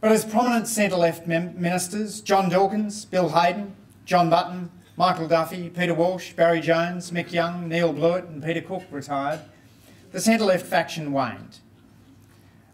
But 0.02 0.10
as 0.10 0.24
prominent 0.24 0.66
centre-left 0.66 1.28
ministers, 1.28 2.20
John 2.20 2.48
Dawkins, 2.48 3.04
Bill 3.04 3.28
Hayden, 3.28 3.76
John 4.04 4.28
Button, 4.28 4.68
Michael 4.96 5.28
Duffy, 5.28 5.70
Peter 5.70 5.94
Walsh, 5.94 6.32
Barry 6.32 6.60
Jones, 6.60 7.12
Mick 7.12 7.30
Young, 7.30 7.68
Neil 7.68 7.92
Blewett 7.92 8.24
and 8.24 8.42
Peter 8.42 8.60
Cook 8.60 8.82
retired, 8.90 9.38
the 10.10 10.20
centre-left 10.20 10.66
faction 10.66 11.12
waned. 11.12 11.60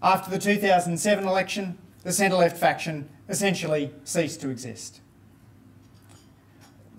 After 0.03 0.31
the 0.31 0.39
2007 0.39 1.29
election, 1.29 1.77
the 2.03 2.13
centre-left 2.13 2.57
faction 2.57 3.11
essentially 3.29 3.93
ceased 4.05 4.41
to 4.41 4.49
exist. 4.49 5.03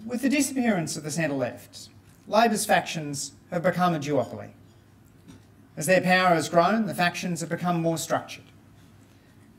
With 0.06 0.22
the 0.22 0.30
disappearance 0.30 0.96
of 0.96 1.02
the 1.02 1.10
centre-left, 1.10 1.90
Labor's 2.28 2.68
factions 2.68 3.32
have 3.50 3.64
become 3.64 3.96
a 3.96 4.00
duopoly. 4.00 4.50
As 5.76 5.88
their 5.88 6.02
power 6.02 6.36
has 6.36 6.50
grown, 6.50 6.86
the 6.86 6.94
factions 6.94 7.40
have 7.40 7.50
become 7.50 7.82
more 7.82 7.98
structured. 7.98 8.44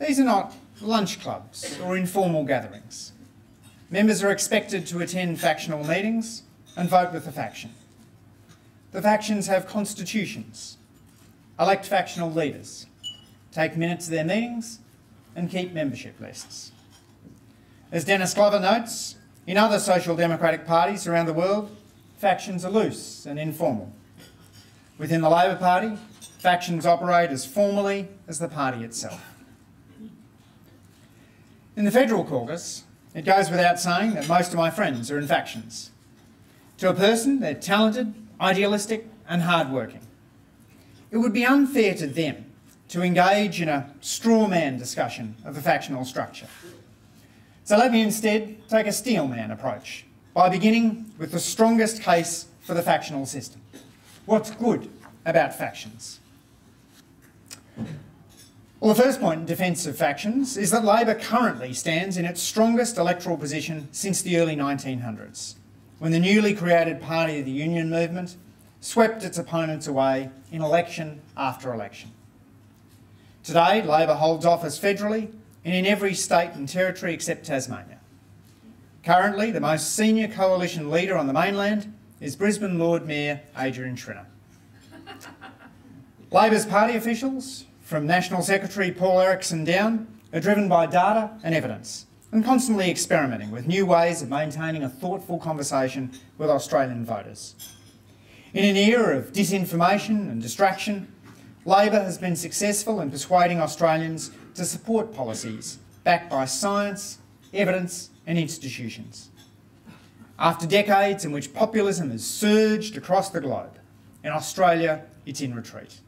These 0.01 0.19
are 0.19 0.25
not 0.25 0.55
lunch 0.81 1.21
clubs 1.21 1.79
or 1.81 1.97
informal 1.97 2.45
gatherings. 2.45 3.13
Members 3.91 4.23
are 4.23 4.31
expected 4.31 4.87
to 4.87 5.01
attend 5.01 5.39
factional 5.39 5.85
meetings 5.85 6.43
and 6.75 6.89
vote 6.89 7.13
with 7.13 7.27
the 7.27 7.33
faction. 7.33 7.75
The 8.93 9.03
factions 9.03 9.47
have 9.47 9.67
constitutions, 9.67 10.79
elect 11.59 11.85
factional 11.85 12.33
leaders, 12.33 12.87
take 13.53 13.77
minutes 13.77 14.07
of 14.07 14.13
their 14.13 14.25
meetings, 14.25 14.79
and 15.37 15.51
keep 15.51 15.73
membership 15.73 16.19
lists. 16.19 16.73
As 17.93 18.05
Dennis 18.05 18.33
Glover 18.33 18.59
notes, 18.59 19.17
in 19.47 19.59
other 19.59 19.79
social 19.79 20.17
democratic 20.17 20.67
parties 20.67 21.07
around 21.07 21.27
the 21.27 21.35
world, 21.35 21.77
factions 22.17 22.65
are 22.65 22.71
loose 22.71 23.27
and 23.27 23.39
informal. 23.39 23.93
Within 24.97 25.21
the 25.21 25.31
Labor 25.31 25.57
Party, 25.57 25.99
factions 26.39 26.87
operate 26.87 27.31
as 27.31 27.45
formally 27.45 28.09
as 28.27 28.39
the 28.39 28.49
party 28.49 28.83
itself. 28.83 29.23
In 31.77 31.85
the 31.85 31.91
federal 31.91 32.25
caucus, 32.25 32.85
it 33.15 33.25
goes 33.25 33.51
without 33.51 33.79
saying 33.79 34.15
that 34.15 34.29
most 34.29 34.51
of 34.53 34.57
my 34.57 34.71
friends 34.71 35.11
are 35.11 35.19
in 35.19 35.27
factions. 35.27 35.91
To 36.79 36.91
a 36.91 36.95
person, 36.95 37.41
they're 37.41 37.55
talented, 37.55 38.15
idealistic 38.41 39.07
and 39.29 39.43
hardworking. 39.43 40.01
It 41.11 41.19
would 41.19 41.33
be 41.33 41.45
unfair 41.45 41.95
to 41.95 42.07
them 42.07 42.47
to 42.89 43.03
engage 43.03 43.61
in 43.61 43.69
a 43.69 43.93
straw 44.01 44.49
man 44.49 44.79
discussion 44.79 45.37
of 45.45 45.55
the 45.55 45.63
factional 45.63 46.05
structure. 46.05 46.47
So 47.65 47.77
let 47.77 47.93
me 47.93 48.03
instead 48.03 48.69
take 48.69 48.87
a 48.87 48.93
steel 48.93 49.29
man 49.29 49.51
approach 49.51 50.05
by 50.35 50.49
beginning 50.49 51.13
with 51.19 51.31
the 51.31 51.39
strongest 51.39 52.03
case 52.03 52.47
for 52.61 52.75
the 52.75 52.83
factional 52.83 53.27
system. 53.27 53.61
What's 54.27 54.51
good 54.51 54.89
about 55.25 55.55
factions? 55.57 56.19
Well, 58.81 58.95
the 58.95 59.03
first 59.03 59.21
point 59.21 59.41
in 59.41 59.47
defence 59.47 59.85
of 59.85 59.99
factions 59.99 60.57
is 60.57 60.71
that 60.71 60.87
Labor 60.87 61.15
currently 61.15 61.75
stands 61.75 62.17
in 62.17 62.25
its 62.25 62.41
strongest 62.41 62.97
electoral 62.97 63.37
position 63.37 63.89
since 63.93 64.23
the 64.23 64.39
early 64.39 64.57
1900s 64.57 65.57
when 65.99 66.13
the 66.13 66.19
newly 66.19 66.55
created 66.55 67.03
Party 67.03 67.41
of 67.41 67.45
the 67.45 67.51
Union 67.51 67.91
movement 67.91 68.37
swept 68.81 69.23
its 69.23 69.37
opponents 69.37 69.87
away 69.87 70.31
in 70.51 70.63
election 70.63 71.21
after 71.37 71.75
election. 71.75 72.11
Today, 73.45 73.83
Labor 73.83 74.15
holds 74.15 74.47
office 74.47 74.81
federally 74.81 75.31
and 75.63 75.75
in 75.75 75.85
every 75.85 76.15
state 76.15 76.53
and 76.55 76.67
territory 76.67 77.13
except 77.13 77.45
Tasmania. 77.45 77.99
Currently, 79.05 79.51
the 79.51 79.61
most 79.61 79.95
senior 79.95 80.29
coalition 80.29 80.91
leader 80.91 81.19
on 81.19 81.27
the 81.27 81.35
mainland 81.35 81.93
is 82.19 82.35
Brisbane 82.35 82.79
Lord 82.79 83.07
Mayor 83.07 83.43
Adrian 83.59 83.97
Schrinner. 83.97 84.25
Labor's 86.31 86.65
party 86.65 86.97
officials, 86.97 87.67
from 87.91 88.07
National 88.07 88.41
Secretary 88.41 88.93
Paul 88.93 89.21
Erickson 89.21 89.65
down, 89.65 90.07
are 90.33 90.39
driven 90.39 90.69
by 90.69 90.87
data 90.87 91.33
and 91.43 91.57
evidence 91.57 92.07
and 92.31 92.45
constantly 92.45 92.89
experimenting 92.89 93.51
with 93.51 93.67
new 93.67 93.85
ways 93.85 94.23
of 94.23 94.29
maintaining 94.29 94.85
a 94.85 94.89
thoughtful 94.89 95.41
conversation 95.41 96.13
with 96.39 96.49
Australian 96.49 97.05
voters. 97.05 97.75
In 98.55 98.65
an 98.65 98.77
era 98.77 99.19
of 99.19 99.33
disinformation 99.33 100.31
and 100.31 100.41
distraction, 100.41 101.13
Labor 101.65 102.01
has 102.01 102.17
been 102.17 102.37
successful 102.37 103.01
in 103.01 103.11
persuading 103.11 103.61
Australians 103.61 104.31
to 104.55 104.65
support 104.65 105.13
policies 105.13 105.81
backed 106.05 106.31
by 106.31 106.45
science, 106.45 107.19
evidence 107.53 108.11
and 108.25 108.39
institutions. 108.39 109.31
After 110.39 110.65
decades 110.65 111.25
in 111.25 111.33
which 111.33 111.53
populism 111.53 112.13
has 112.13 112.25
surged 112.25 112.97
across 112.97 113.31
the 113.31 113.41
globe, 113.41 113.81
in 114.23 114.31
Australia 114.31 115.07
it's 115.27 115.41
in 115.41 115.57
retreat. 115.57 115.99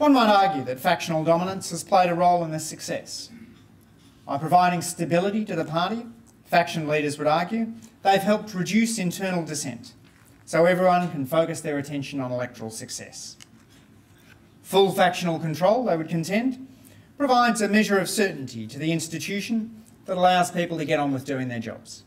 One 0.00 0.14
might 0.14 0.30
argue 0.30 0.64
that 0.64 0.80
factional 0.80 1.24
dominance 1.24 1.68
has 1.72 1.84
played 1.84 2.08
a 2.08 2.14
role 2.14 2.42
in 2.42 2.52
this 2.52 2.64
success. 2.64 3.28
By 4.26 4.38
providing 4.38 4.80
stability 4.80 5.44
to 5.44 5.54
the 5.54 5.66
party, 5.66 6.06
faction 6.46 6.88
leaders 6.88 7.18
would 7.18 7.26
argue, 7.26 7.74
they've 8.02 8.22
helped 8.22 8.54
reduce 8.54 8.98
internal 8.98 9.44
dissent, 9.44 9.92
so 10.46 10.64
everyone 10.64 11.10
can 11.10 11.26
focus 11.26 11.60
their 11.60 11.76
attention 11.76 12.18
on 12.18 12.32
electoral 12.32 12.70
success. 12.70 13.36
Full 14.62 14.90
factional 14.90 15.38
control, 15.38 15.84
they 15.84 15.98
would 15.98 16.08
contend, 16.08 16.66
provides 17.18 17.60
a 17.60 17.68
measure 17.68 17.98
of 17.98 18.08
certainty 18.08 18.66
to 18.68 18.78
the 18.78 18.92
institution 18.92 19.84
that 20.06 20.16
allows 20.16 20.50
people 20.50 20.78
to 20.78 20.86
get 20.86 20.98
on 20.98 21.12
with 21.12 21.26
doing 21.26 21.48
their 21.48 21.60
jobs. 21.60 22.04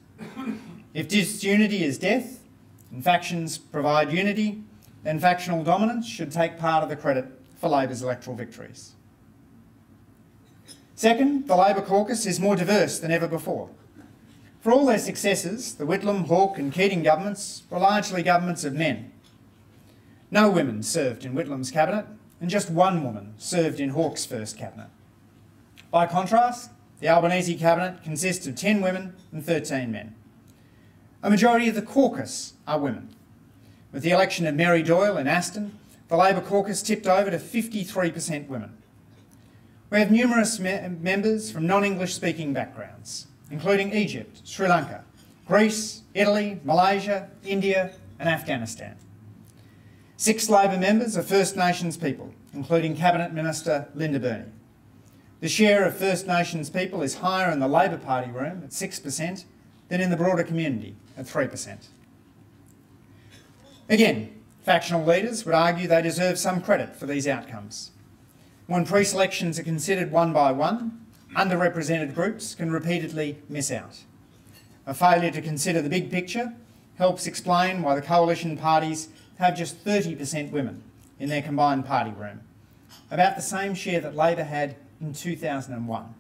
If 0.95 1.09
disunity 1.09 1.83
is 1.83 1.99
death 1.99 2.39
and 2.91 3.03
factions 3.03 3.59
provide 3.59 4.11
unity, 4.11 4.63
then 5.03 5.19
factional 5.19 5.63
dominance 5.63 6.07
should 6.07 6.31
take 6.31 6.57
part 6.57 6.81
of 6.81 6.89
the 6.89 6.95
credit 6.95 7.27
for 7.63 7.69
Labor's 7.69 8.01
electoral 8.01 8.35
victories. 8.35 8.91
Second, 10.95 11.47
the 11.47 11.55
Labor 11.55 11.81
caucus 11.81 12.25
is 12.25 12.37
more 12.37 12.57
diverse 12.57 12.99
than 12.99 13.09
ever 13.09 13.25
before. 13.25 13.69
For 14.59 14.73
all 14.73 14.85
their 14.85 14.99
successes, 14.99 15.75
the 15.75 15.85
Whitlam, 15.85 16.27
Hawke 16.27 16.57
and 16.57 16.73
Keating 16.73 17.03
governments 17.03 17.63
were 17.69 17.79
largely 17.79 18.21
governments 18.21 18.65
of 18.65 18.73
men. 18.73 19.13
No 20.29 20.49
women 20.49 20.83
served 20.83 21.23
in 21.23 21.33
Whitlam's 21.33 21.71
cabinet, 21.71 22.05
and 22.41 22.49
just 22.49 22.69
one 22.69 23.01
woman 23.01 23.33
served 23.37 23.79
in 23.79 23.91
Hawke's 23.91 24.25
first 24.25 24.57
cabinet. 24.57 24.89
By 25.89 26.05
contrast, 26.05 26.69
the 26.99 27.07
Albanese 27.07 27.55
cabinet 27.55 28.03
consists 28.03 28.45
of 28.45 28.57
10 28.57 28.81
women 28.81 29.15
and 29.31 29.41
13 29.41 29.89
men. 29.89 30.15
A 31.21 31.29
majority 31.29 31.69
of 31.69 31.75
the 31.75 31.81
caucus 31.81 32.55
are 32.67 32.77
women. 32.77 33.15
With 33.93 34.03
the 34.03 34.11
election 34.11 34.45
of 34.47 34.55
Mary 34.55 34.83
Doyle 34.83 35.15
in 35.15 35.27
Aston, 35.27 35.79
the 36.13 36.17
Labor 36.17 36.41
caucus 36.41 36.83
tipped 36.83 37.07
over 37.07 37.31
to 37.31 37.39
53% 37.39 38.47
women. 38.47 38.77
We 39.89 39.97
have 39.97 40.11
numerous 40.11 40.59
me 40.59 40.77
members 41.01 41.49
from 41.49 41.65
non-English 41.65 42.13
speaking 42.13 42.53
backgrounds, 42.53 43.25
including 43.49 43.91
Egypt, 43.95 44.41
Sri 44.43 44.67
Lanka, 44.67 45.05
Greece, 45.47 46.03
Italy, 46.13 46.61
Malaysia, 46.63 47.31
India 47.43 47.93
and 48.19 48.29
Afghanistan. 48.29 48.95
Six 50.15 50.51
Labor 50.51 50.77
members 50.77 51.17
are 51.17 51.23
First 51.23 51.57
Nations 51.57 51.97
people, 51.97 52.31
including 52.53 52.95
Cabinet 52.95 53.33
Minister 53.33 53.87
Linda 53.95 54.19
Burney. 54.19 54.51
The 55.39 55.49
share 55.49 55.83
of 55.83 55.97
First 55.97 56.27
Nations 56.27 56.69
people 56.69 57.01
is 57.01 57.15
higher 57.15 57.51
in 57.51 57.59
the 57.59 57.67
Labor 57.67 57.97
Party 57.97 58.29
room 58.29 58.61
at 58.63 58.69
6% 58.69 59.45
than 59.89 59.99
in 59.99 60.11
the 60.11 60.17
broader 60.17 60.43
community 60.43 60.95
at 61.17 61.25
3%. 61.25 61.87
Again, 63.89 64.42
factional 64.63 65.05
leaders 65.05 65.45
would 65.45 65.53
argue 65.53 65.87
they 65.87 66.01
deserve 66.01 66.39
some 66.39 66.61
credit 66.61 66.95
for 66.95 67.05
these 67.05 67.27
outcomes. 67.27 67.91
When 68.67 68.85
pre-selections 68.85 69.59
are 69.59 69.63
considered 69.63 70.11
one 70.11 70.31
by 70.31 70.51
one, 70.51 71.05
underrepresented 71.35 72.15
groups 72.15 72.55
can 72.55 72.71
repeatedly 72.71 73.39
miss 73.49 73.71
out. 73.71 73.99
A 74.85 74.93
failure 74.93 75.31
to 75.31 75.41
consider 75.41 75.81
the 75.81 75.89
big 75.89 76.09
picture 76.09 76.53
helps 76.97 77.27
explain 77.27 77.81
why 77.81 77.95
the 77.95 78.01
coalition 78.01 78.57
parties 78.57 79.09
have 79.37 79.57
just 79.57 79.83
30% 79.83 80.51
women 80.51 80.83
in 81.19 81.29
their 81.29 81.41
combined 81.41 81.85
party 81.85 82.11
room, 82.11 82.41
about 83.11 83.35
the 83.35 83.41
same 83.41 83.73
share 83.73 83.99
that 83.99 84.15
Labor 84.15 84.43
had 84.43 84.75
in 85.01 85.13
2001, 85.13 86.13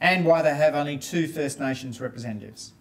and 0.00 0.24
why 0.24 0.42
they 0.42 0.54
have 0.54 0.74
only 0.74 0.98
two 0.98 1.28
First 1.28 1.60
Nations 1.60 2.00
representatives. 2.00 2.72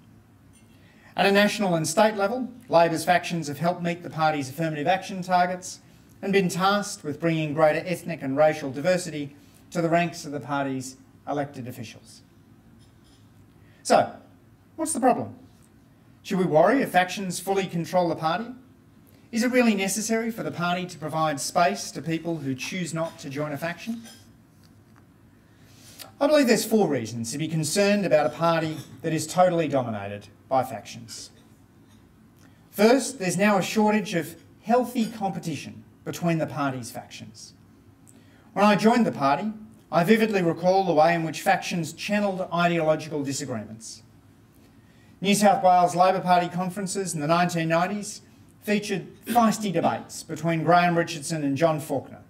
At 1.18 1.26
a 1.26 1.32
national 1.32 1.76
and 1.76 1.88
state 1.88 2.16
level, 2.16 2.50
Labor's 2.68 3.06
factions 3.06 3.48
have 3.48 3.60
helped 3.60 3.82
meet 3.82 4.04
the 4.04 4.10
party's 4.10 4.50
affirmative 4.50 4.86
action 4.86 5.22
targets 5.22 5.80
and 6.22 6.34
been 6.34 6.50
tasked 6.50 7.06
with 7.06 7.22
bringing 7.22 7.54
greater 7.54 7.82
ethnic 7.86 8.22
and 8.22 8.36
racial 8.36 8.70
diversity 8.70 9.34
to 9.72 9.82
the 9.82 9.88
ranks 9.88 10.26
of 10.26 10.34
the 10.34 10.42
party's 10.42 10.98
elected 11.26 11.68
officials. 11.68 12.22
So, 13.84 14.14
what's 14.76 14.92
the 14.92 15.00
problem? 15.00 15.36
Should 16.24 16.40
we 16.40 16.46
worry 16.46 16.82
if 16.82 16.92
factions 16.92 17.40
fully 17.40 17.68
control 17.68 18.10
the 18.10 18.16
party? 18.16 18.48
Is 19.32 19.44
it 19.44 19.52
really 19.52 19.76
necessary 19.76 20.32
for 20.32 20.44
the 20.44 20.52
party 20.52 20.86
to 20.86 20.98
provide 20.98 21.40
space 21.40 21.92
to 21.92 22.02
people 22.02 22.38
who 22.38 22.56
choose 22.56 22.94
not 22.94 23.20
to 23.20 23.30
join 23.30 23.54
a 23.54 23.58
faction? 23.58 24.02
I 26.20 26.28
believe 26.28 26.48
there's 26.48 26.64
four 26.64 26.88
reasons 26.88 27.34
to 27.34 27.38
be 27.38 27.50
concerned 27.50 28.06
about 28.06 28.26
a 28.26 28.30
party 28.30 28.78
that 29.02 29.12
is 29.12 29.28
totally 29.28 29.68
dominated 29.68 30.30
by 30.48 30.64
factions. 30.64 31.30
First, 32.72 33.20
there's 33.20 33.38
now 33.38 33.58
a 33.58 33.62
shortage 33.62 34.14
of 34.14 34.38
healthy 34.64 35.08
competition 35.08 35.84
between 36.06 36.38
the 36.38 36.48
party's 36.48 36.90
factions. 36.90 37.54
When 38.54 38.64
I 38.64 38.78
joined 38.78 39.06
the 39.06 39.12
party, 39.12 39.52
I 39.92 40.06
vividly 40.06 40.42
recall 40.42 40.86
the 40.86 40.94
way 40.94 41.14
in 41.14 41.24
which 41.24 41.42
factions 41.42 41.92
channelled 41.92 42.48
ideological 42.54 43.22
disagreements. 43.22 44.02
New 45.20 45.36
South 45.36 45.64
Wales 45.64 45.96
Labor 45.96 46.22
Party 46.22 46.48
conferences 46.48 47.14
in 47.14 47.20
the 47.20 47.28
1990s 47.28 48.22
featured 48.62 49.08
feisty 49.26 49.72
debates 49.72 50.24
between 50.24 50.64
Graham 50.64 50.98
Richardson 50.98 51.44
and 51.44 51.58
John 51.58 51.82
Faulkner, 51.82 52.22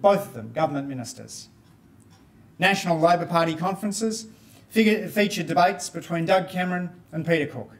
both 0.00 0.28
of 0.28 0.32
them 0.32 0.52
government 0.52 0.88
ministers. 0.88 1.48
National 2.58 2.98
Labor 2.98 3.26
Party 3.26 3.54
conferences 3.54 4.26
featured 4.70 5.46
debates 5.46 5.90
between 5.90 6.24
Doug 6.24 6.48
Cameron 6.48 6.90
and 7.12 7.26
Peter 7.26 7.46
Cook. 7.46 7.70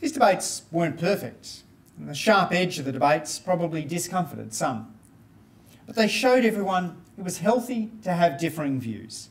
These 0.00 0.12
debates 0.12 0.62
weren't 0.70 0.98
perfect, 0.98 1.62
and 1.98 2.08
the 2.08 2.14
sharp 2.14 2.52
edge 2.52 2.78
of 2.78 2.84
the 2.84 2.92
debates 2.92 3.38
probably 3.38 3.84
discomforted 3.84 4.52
some. 4.54 4.94
But 5.86 5.96
they 5.96 6.08
showed 6.08 6.44
everyone 6.44 6.96
it 7.18 7.24
was 7.24 7.38
healthy 7.38 7.90
to 8.02 8.12
have 8.12 8.40
differing 8.40 8.80
views, 8.80 9.28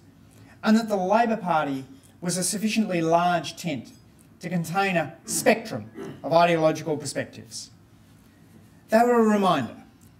and 0.63 0.77
that 0.77 0.87
the 0.87 0.95
Labor 0.95 1.37
Party 1.37 1.85
was 2.21 2.37
a 2.37 2.43
sufficiently 2.43 3.01
large 3.01 3.55
tent 3.55 3.91
to 4.39 4.49
contain 4.49 4.95
a 4.95 5.15
spectrum 5.25 5.89
of 6.23 6.33
ideological 6.33 6.97
perspectives. 6.97 7.71
They 8.89 8.99
were 8.99 9.19
a 9.21 9.33
reminder 9.33 9.75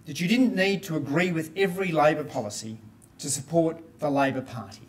that 0.06 0.20
you 0.20 0.28
didn't 0.28 0.54
need 0.54 0.82
to 0.84 0.96
agree 0.96 1.30
with 1.32 1.52
every 1.56 1.92
Labor 1.92 2.24
policy 2.24 2.78
to 3.22 3.30
support 3.30 4.00
the 4.00 4.10
Labor 4.10 4.42
Party. 4.42 4.88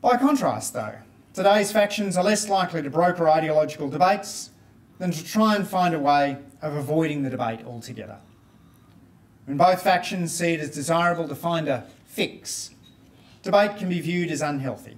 By 0.00 0.16
contrast, 0.16 0.72
though, 0.72 0.94
today's 1.34 1.70
factions 1.70 2.16
are 2.16 2.24
less 2.24 2.48
likely 2.48 2.82
to 2.82 2.90
broker 2.90 3.28
ideological 3.28 3.88
debates 3.88 4.50
than 4.98 5.10
to 5.10 5.22
try 5.22 5.54
and 5.54 5.68
find 5.68 5.94
a 5.94 5.98
way 5.98 6.38
of 6.62 6.74
avoiding 6.74 7.22
the 7.22 7.30
debate 7.30 7.60
altogether. 7.66 8.16
When 9.44 9.58
both 9.58 9.82
factions 9.82 10.32
see 10.32 10.54
it 10.54 10.60
as 10.60 10.70
desirable 10.70 11.28
to 11.28 11.34
find 11.34 11.68
a 11.68 11.86
fix, 12.06 12.70
debate 13.42 13.76
can 13.76 13.90
be 13.90 14.00
viewed 14.00 14.30
as 14.30 14.40
unhealthy. 14.40 14.96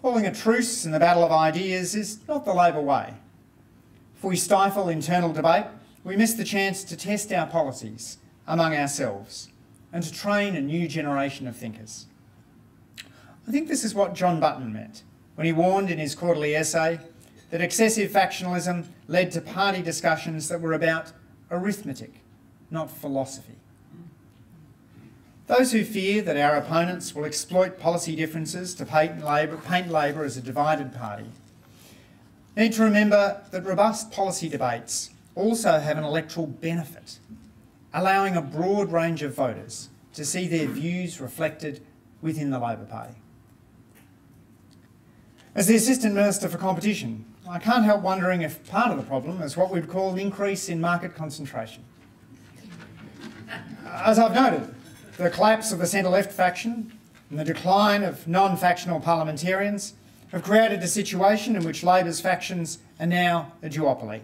Calling 0.00 0.26
a 0.26 0.34
truce 0.34 0.86
in 0.86 0.90
the 0.90 0.98
battle 0.98 1.22
of 1.22 1.30
ideas 1.30 1.94
is 1.94 2.26
not 2.26 2.44
the 2.44 2.54
Labor 2.54 2.80
way. 2.80 3.14
If 4.16 4.24
we 4.24 4.36
stifle 4.36 4.88
internal 4.88 5.32
debate, 5.32 5.66
we 6.02 6.16
miss 6.16 6.32
the 6.32 6.44
chance 6.44 6.82
to 6.84 6.96
test 6.96 7.30
our 7.30 7.46
policies 7.46 8.16
among 8.46 8.74
ourselves 8.74 9.48
and 9.92 10.02
to 10.02 10.12
train 10.12 10.56
a 10.56 10.60
new 10.60 10.88
generation 10.88 11.46
of 11.46 11.56
thinkers. 11.56 12.06
I 13.46 13.50
think 13.50 13.68
this 13.68 13.84
is 13.84 13.94
what 13.94 14.14
John 14.14 14.40
Button 14.40 14.72
meant 14.72 15.02
when 15.34 15.46
he 15.46 15.52
warned 15.52 15.90
in 15.90 15.98
his 15.98 16.14
quarterly 16.14 16.54
essay 16.54 17.00
that 17.50 17.60
excessive 17.60 18.10
factionalism 18.10 18.86
led 19.08 19.30
to 19.32 19.40
party 19.40 19.82
discussions 19.82 20.48
that 20.48 20.60
were 20.60 20.72
about 20.72 21.12
arithmetic, 21.50 22.14
not 22.70 22.90
philosophy. 22.90 23.56
Those 25.48 25.72
who 25.72 25.84
fear 25.84 26.22
that 26.22 26.36
our 26.36 26.56
opponents 26.56 27.14
will 27.14 27.24
exploit 27.24 27.78
policy 27.78 28.16
differences 28.16 28.74
to 28.76 28.86
paint 28.86 29.22
Labor, 29.24 29.58
paint 29.58 29.90
Labor 29.90 30.24
as 30.24 30.36
a 30.36 30.40
divided 30.40 30.94
party 30.94 31.26
need 32.56 32.72
to 32.74 32.82
remember 32.82 33.42
that 33.50 33.64
robust 33.64 34.10
policy 34.10 34.48
debates 34.48 35.10
also 35.34 35.78
have 35.78 35.96
an 35.96 36.04
electoral 36.04 36.46
benefit, 36.46 37.18
allowing 37.94 38.36
a 38.36 38.42
broad 38.42 38.90
range 38.92 39.22
of 39.22 39.34
voters 39.34 39.88
to 40.14 40.24
see 40.24 40.46
their 40.46 40.66
views 40.66 41.20
reflected 41.20 41.82
within 42.20 42.50
the 42.50 42.58
Labor 42.58 42.84
Party. 42.84 43.14
As 45.54 45.66
the 45.66 45.76
Assistant 45.76 46.14
Minister 46.14 46.48
for 46.48 46.58
Competition, 46.58 47.26
I 47.48 47.58
can't 47.58 47.84
help 47.84 48.02
wondering 48.02 48.42
if 48.42 48.66
part 48.70 48.90
of 48.90 48.96
the 48.96 49.02
problem 49.02 49.42
is 49.42 49.56
what 49.56 49.70
we'd 49.70 49.88
call 49.88 50.12
an 50.12 50.18
increase 50.18 50.68
in 50.68 50.80
market 50.80 51.14
concentration. 51.14 51.84
As 53.86 54.18
I've 54.18 54.34
noted, 54.34 54.74
the 55.18 55.28
collapse 55.28 55.72
of 55.72 55.78
the 55.78 55.86
centre-left 55.86 56.32
faction 56.32 56.92
and 57.28 57.38
the 57.38 57.44
decline 57.44 58.02
of 58.02 58.26
non-factional 58.26 59.00
parliamentarians 59.00 59.94
have 60.30 60.42
created 60.42 60.82
a 60.82 60.86
situation 60.86 61.56
in 61.56 61.64
which 61.64 61.82
Labor's 61.82 62.20
factions 62.20 62.78
are 62.98 63.06
now 63.06 63.52
a 63.62 63.68
duopoly. 63.68 64.20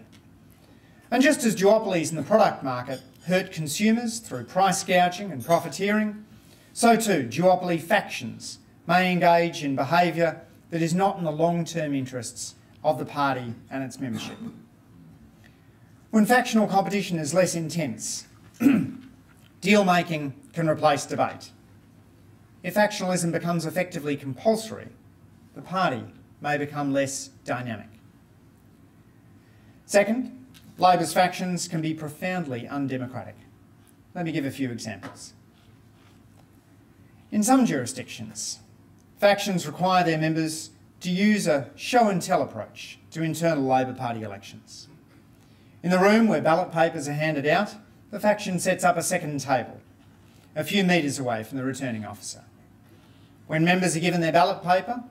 And 1.11 1.21
just 1.21 1.43
as 1.43 1.55
duopolies 1.55 2.09
in 2.09 2.15
the 2.15 2.23
product 2.23 2.63
market 2.63 3.01
hurt 3.25 3.51
consumers 3.51 4.19
through 4.19 4.45
price 4.45 4.83
gouging 4.83 5.31
and 5.31 5.43
profiteering, 5.45 6.25
so 6.73 6.95
too 6.95 7.23
duopoly 7.23 7.81
factions 7.81 8.59
may 8.87 9.11
engage 9.11 9.63
in 9.63 9.75
behaviour 9.75 10.41
that 10.71 10.81
is 10.81 10.93
not 10.93 11.17
in 11.17 11.23
the 11.23 11.31
long-term 11.31 11.93
interests 11.93 12.55
of 12.83 12.97
the 12.97 13.05
party 13.05 13.53
and 13.69 13.83
its 13.83 13.99
membership. 13.99 14.37
When 16.11 16.25
factional 16.25 16.67
competition 16.67 17.19
is 17.19 17.33
less 17.33 17.53
intense, 17.53 18.27
deal 19.61 19.83
making 19.83 20.33
can 20.53 20.67
replace 20.67 21.05
debate. 21.05 21.51
If 22.63 22.75
factionalism 22.75 23.31
becomes 23.31 23.65
effectively 23.65 24.17
compulsory, 24.17 24.87
the 25.55 25.61
party 25.61 26.03
may 26.41 26.57
become 26.57 26.93
less 26.93 27.29
dynamic. 27.45 27.89
Second, 29.85 30.38
Labor's 30.79 31.13
factions 31.13 31.67
can 31.67 31.81
be 31.81 31.93
profoundly 31.93 32.65
undemocratic. 32.65 33.35
Let 34.15 34.23
me 34.23 34.31
give 34.31 34.45
a 34.45 34.51
few 34.51 34.71
examples. 34.71 35.33
In 37.31 37.43
some 37.43 37.65
jurisdictions, 37.65 38.59
factions 39.17 39.67
require 39.67 40.05
their 40.05 40.17
members 40.17 40.69
to 41.01 41.11
use 41.11 41.47
a 41.47 41.69
show 41.75 42.07
and 42.07 42.21
tell 42.21 42.41
approach 42.41 42.97
to 43.11 43.21
internal 43.21 43.63
Labor 43.63 43.93
Party 43.93 44.21
elections. 44.21 44.87
In 45.83 45.91
the 45.91 45.99
room 45.99 46.27
where 46.27 46.41
ballot 46.41 46.71
papers 46.71 47.09
are 47.09 47.13
handed 47.13 47.45
out, 47.45 47.75
the 48.09 48.19
faction 48.19 48.57
sets 48.57 48.85
up 48.85 48.95
a 48.95 49.03
second 49.03 49.39
table, 49.41 49.81
a 50.55 50.63
few 50.63 50.85
metres 50.85 51.19
away 51.19 51.43
from 51.43 51.57
the 51.57 51.63
returning 51.63 52.05
officer. 52.05 52.43
When 53.47 53.65
members 53.65 53.97
are 53.97 54.01
given 54.01 54.21
their 54.21 54.31
ballot 54.31 54.63
paper, 54.63 55.03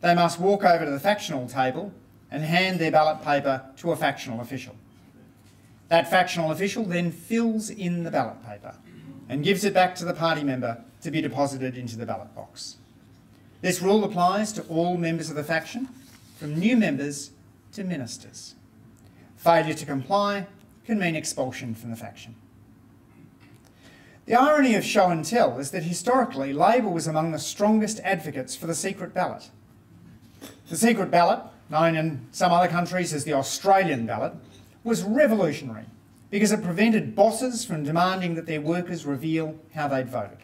they 0.00 0.14
must 0.14 0.40
walk 0.40 0.64
over 0.64 0.86
to 0.86 0.90
the 0.90 1.00
factional 1.00 1.46
table 1.46 1.92
and 2.30 2.42
hand 2.42 2.78
their 2.78 2.90
ballot 2.90 3.22
paper 3.22 3.66
to 3.76 3.92
a 3.92 3.96
factional 3.96 4.40
official. 4.40 4.76
That 5.90 6.08
factional 6.08 6.52
official 6.52 6.84
then 6.84 7.10
fills 7.10 7.68
in 7.68 8.04
the 8.04 8.12
ballot 8.12 8.46
paper 8.46 8.76
and 9.28 9.42
gives 9.42 9.64
it 9.64 9.74
back 9.74 9.96
to 9.96 10.04
the 10.04 10.14
party 10.14 10.44
member 10.44 10.84
to 11.02 11.10
be 11.10 11.20
deposited 11.20 11.76
into 11.76 11.96
the 11.96 12.06
ballot 12.06 12.32
box. 12.32 12.76
This 13.60 13.82
rule 13.82 14.04
applies 14.04 14.52
to 14.52 14.62
all 14.68 14.96
members 14.96 15.30
of 15.30 15.36
the 15.36 15.42
faction, 15.42 15.88
from 16.36 16.54
new 16.54 16.76
members 16.76 17.32
to 17.72 17.82
ministers. 17.82 18.54
Failure 19.36 19.74
to 19.74 19.84
comply 19.84 20.46
can 20.86 20.98
mean 20.98 21.16
expulsion 21.16 21.74
from 21.74 21.90
the 21.90 21.96
faction. 21.96 22.36
The 24.26 24.36
irony 24.36 24.76
of 24.76 24.84
show 24.84 25.10
and 25.10 25.24
tell 25.24 25.58
is 25.58 25.72
that 25.72 25.82
historically 25.82 26.52
Labor 26.52 26.88
was 26.88 27.08
among 27.08 27.32
the 27.32 27.38
strongest 27.40 27.98
advocates 28.04 28.54
for 28.54 28.68
the 28.68 28.76
secret 28.76 29.12
ballot. 29.12 29.50
The 30.68 30.76
secret 30.76 31.10
ballot, 31.10 31.40
known 31.68 31.96
in 31.96 32.28
some 32.30 32.52
other 32.52 32.68
countries 32.68 33.12
as 33.12 33.24
the 33.24 33.32
Australian 33.32 34.06
ballot, 34.06 34.34
was 34.84 35.02
revolutionary 35.02 35.86
because 36.30 36.52
it 36.52 36.62
prevented 36.62 37.14
bosses 37.14 37.64
from 37.64 37.84
demanding 37.84 38.34
that 38.34 38.46
their 38.46 38.60
workers 38.60 39.04
reveal 39.04 39.56
how 39.74 39.88
they'd 39.88 40.08
voted. 40.08 40.38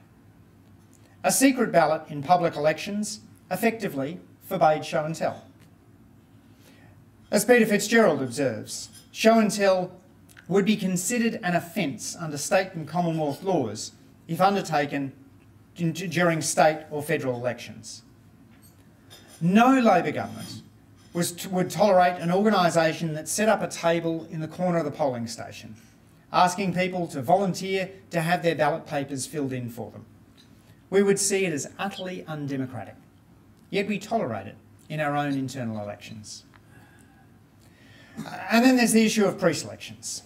A 1.22 1.32
secret 1.32 1.72
ballot 1.72 2.02
in 2.08 2.22
public 2.22 2.56
elections 2.56 3.20
effectively 3.50 4.20
forbade 4.42 4.84
show 4.84 5.04
and 5.04 5.14
tell. 5.14 5.44
As 7.30 7.44
Peter 7.44 7.66
Fitzgerald 7.66 8.22
observes, 8.22 8.88
show 9.10 9.38
and 9.38 9.50
tell 9.50 9.92
would 10.48 10.64
be 10.64 10.76
considered 10.76 11.40
an 11.42 11.56
offence 11.56 12.16
under 12.16 12.38
state 12.38 12.72
and 12.74 12.86
Commonwealth 12.86 13.42
laws 13.42 13.92
if 14.28 14.40
undertaken 14.40 15.12
during 15.74 16.40
state 16.40 16.84
or 16.90 17.02
federal 17.02 17.36
elections. 17.36 18.02
No 19.40 19.78
Labor 19.78 20.12
government 20.12 20.62
was, 21.16 21.48
would 21.48 21.70
tolerate 21.70 22.20
an 22.20 22.30
organisation 22.30 23.14
that 23.14 23.26
set 23.26 23.48
up 23.48 23.62
a 23.62 23.68
table 23.68 24.28
in 24.30 24.40
the 24.40 24.46
corner 24.46 24.76
of 24.76 24.84
the 24.84 24.90
polling 24.90 25.26
station, 25.26 25.74
asking 26.30 26.74
people 26.74 27.06
to 27.06 27.22
volunteer 27.22 27.90
to 28.10 28.20
have 28.20 28.42
their 28.42 28.54
ballot 28.54 28.86
papers 28.86 29.26
filled 29.26 29.54
in 29.54 29.70
for 29.70 29.90
them. 29.90 30.04
We 30.90 31.02
would 31.02 31.18
see 31.18 31.46
it 31.46 31.54
as 31.54 31.72
utterly 31.78 32.22
undemocratic, 32.26 32.96
yet 33.70 33.88
we 33.88 33.98
tolerate 33.98 34.46
it 34.46 34.56
in 34.90 35.00
our 35.00 35.16
own 35.16 35.32
internal 35.32 35.82
elections. 35.82 36.44
Uh, 38.18 38.38
and 38.50 38.62
then 38.62 38.76
there's 38.76 38.92
the 38.92 39.06
issue 39.06 39.24
of 39.24 39.40
pre-selections. 39.40 40.22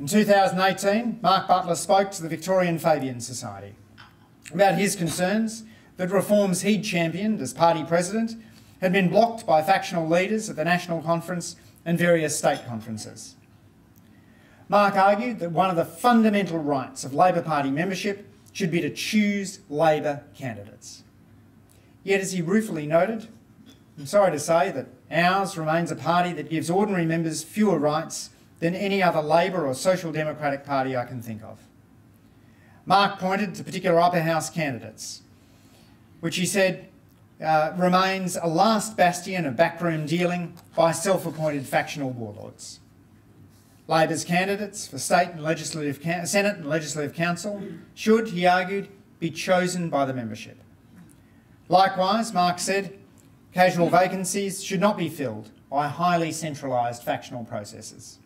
In 0.00 0.08
2018, 0.08 1.20
Mark 1.22 1.46
Butler 1.46 1.76
spoke 1.76 2.10
to 2.10 2.22
the 2.22 2.28
Victorian 2.28 2.80
Fabian 2.80 3.20
Society 3.20 3.76
about 4.52 4.74
his 4.74 4.96
concerns 4.96 5.62
that 5.96 6.10
reforms 6.10 6.62
he'd 6.62 6.82
championed 6.82 7.40
as 7.40 7.54
party 7.54 7.84
president 7.84 8.32
had 8.80 8.92
been 8.92 9.08
blocked 9.08 9.46
by 9.46 9.62
factional 9.62 10.08
leaders 10.08 10.50
at 10.50 10.56
the 10.56 10.64
National 10.64 11.00
Conference 11.02 11.56
and 11.84 11.98
various 11.98 12.36
state 12.36 12.64
conferences. 12.66 13.36
Mark 14.68 14.94
argued 14.94 15.38
that 15.40 15.52
one 15.52 15.70
of 15.70 15.76
the 15.76 15.84
fundamental 15.84 16.58
rights 16.58 17.04
of 17.04 17.14
Labor 17.14 17.42
Party 17.42 17.70
membership 17.70 18.28
should 18.52 18.70
be 18.70 18.80
to 18.80 18.90
choose 18.90 19.60
Labor 19.68 20.22
candidates. 20.34 21.02
Yet, 22.02 22.20
as 22.20 22.32
he 22.32 22.42
ruefully 22.42 22.86
noted, 22.86 23.28
I'm 23.98 24.06
sorry 24.06 24.32
to 24.32 24.38
say 24.38 24.70
that 24.70 24.86
ours 25.10 25.56
remains 25.56 25.90
a 25.90 25.96
party 25.96 26.32
that 26.32 26.50
gives 26.50 26.70
ordinary 26.70 27.06
members 27.06 27.42
fewer 27.42 27.78
rights 27.78 28.30
than 28.60 28.74
any 28.74 29.02
other 29.02 29.20
Labor 29.20 29.66
or 29.66 29.74
Social 29.74 30.12
Democratic 30.12 30.64
Party 30.64 30.96
I 30.96 31.04
can 31.04 31.20
think 31.20 31.42
of. 31.42 31.60
Mark 32.86 33.18
pointed 33.18 33.54
to 33.54 33.64
particular 33.64 34.00
upper 34.00 34.20
house 34.20 34.50
candidates, 34.50 35.22
which 36.20 36.36
he 36.36 36.46
said 36.46 36.88
uh, 37.42 37.72
remains 37.76 38.36
a 38.36 38.46
last 38.46 38.96
bastion 38.96 39.46
of 39.46 39.56
backroom 39.56 40.06
dealing 40.06 40.54
by 40.76 40.92
self-appointed 40.92 41.66
factional 41.66 42.10
warlords. 42.10 42.80
Labor's 43.86 44.24
candidates 44.24 44.86
for 44.86 44.98
state 44.98 45.28
and 45.32 45.42
legislative 45.42 46.00
Senate 46.28 46.56
and 46.56 46.66
legislative 46.66 47.14
council 47.14 47.62
should, 47.94 48.28
he 48.28 48.46
argued, 48.46 48.88
be 49.18 49.30
chosen 49.30 49.90
by 49.90 50.04
the 50.04 50.14
membership. 50.14 50.58
Likewise, 51.68 52.32
Mark 52.32 52.58
said, 52.58 52.98
casual 53.52 53.88
vacancies 53.88 54.62
should 54.62 54.80
not 54.80 54.96
be 54.96 55.08
filled 55.08 55.50
by 55.70 55.88
highly 55.88 56.32
centralised 56.32 57.02
factional 57.02 57.44
processes. 57.44 58.18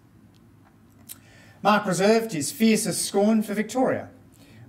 Mark 1.62 1.87
reserved 1.87 2.33
his 2.33 2.53
fiercest 2.53 3.05
scorn 3.05 3.42
for 3.42 3.55
Victoria, 3.55 4.11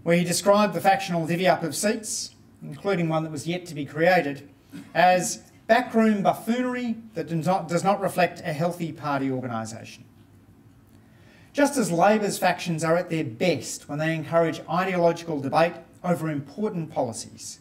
where 0.04 0.16
he 0.16 0.24
described 0.24 0.74
the 0.74 0.82
factional 0.82 1.28
divvy-up 1.28 1.62
of 1.62 1.76
seats, 1.76 2.34
including 2.64 3.10
one 3.10 3.24
that 3.24 3.32
was 3.32 3.48
yet 3.48 3.66
to 3.68 3.76
be 3.76 3.86
created, 3.86 4.50
as 4.94 5.44
backroom 5.68 6.24
buffoonery 6.24 6.96
that 7.14 7.28
does 7.28 7.46
not, 7.46 7.68
does 7.68 7.84
not 7.84 8.02
reflect 8.02 8.42
a 8.42 8.54
healthy 8.54 8.92
party 8.92 9.32
organisation. 9.32 10.04
Just 11.54 11.78
as 11.78 11.92
Labor's 11.92 12.38
factions 12.38 12.84
are 12.84 12.98
at 12.98 13.10
their 13.10 13.24
best 13.24 13.90
when 13.90 14.00
they 14.00 14.14
encourage 14.14 14.62
ideological 14.70 15.40
debate 15.40 15.74
over 16.04 16.30
important 16.30 16.92
policies, 16.92 17.60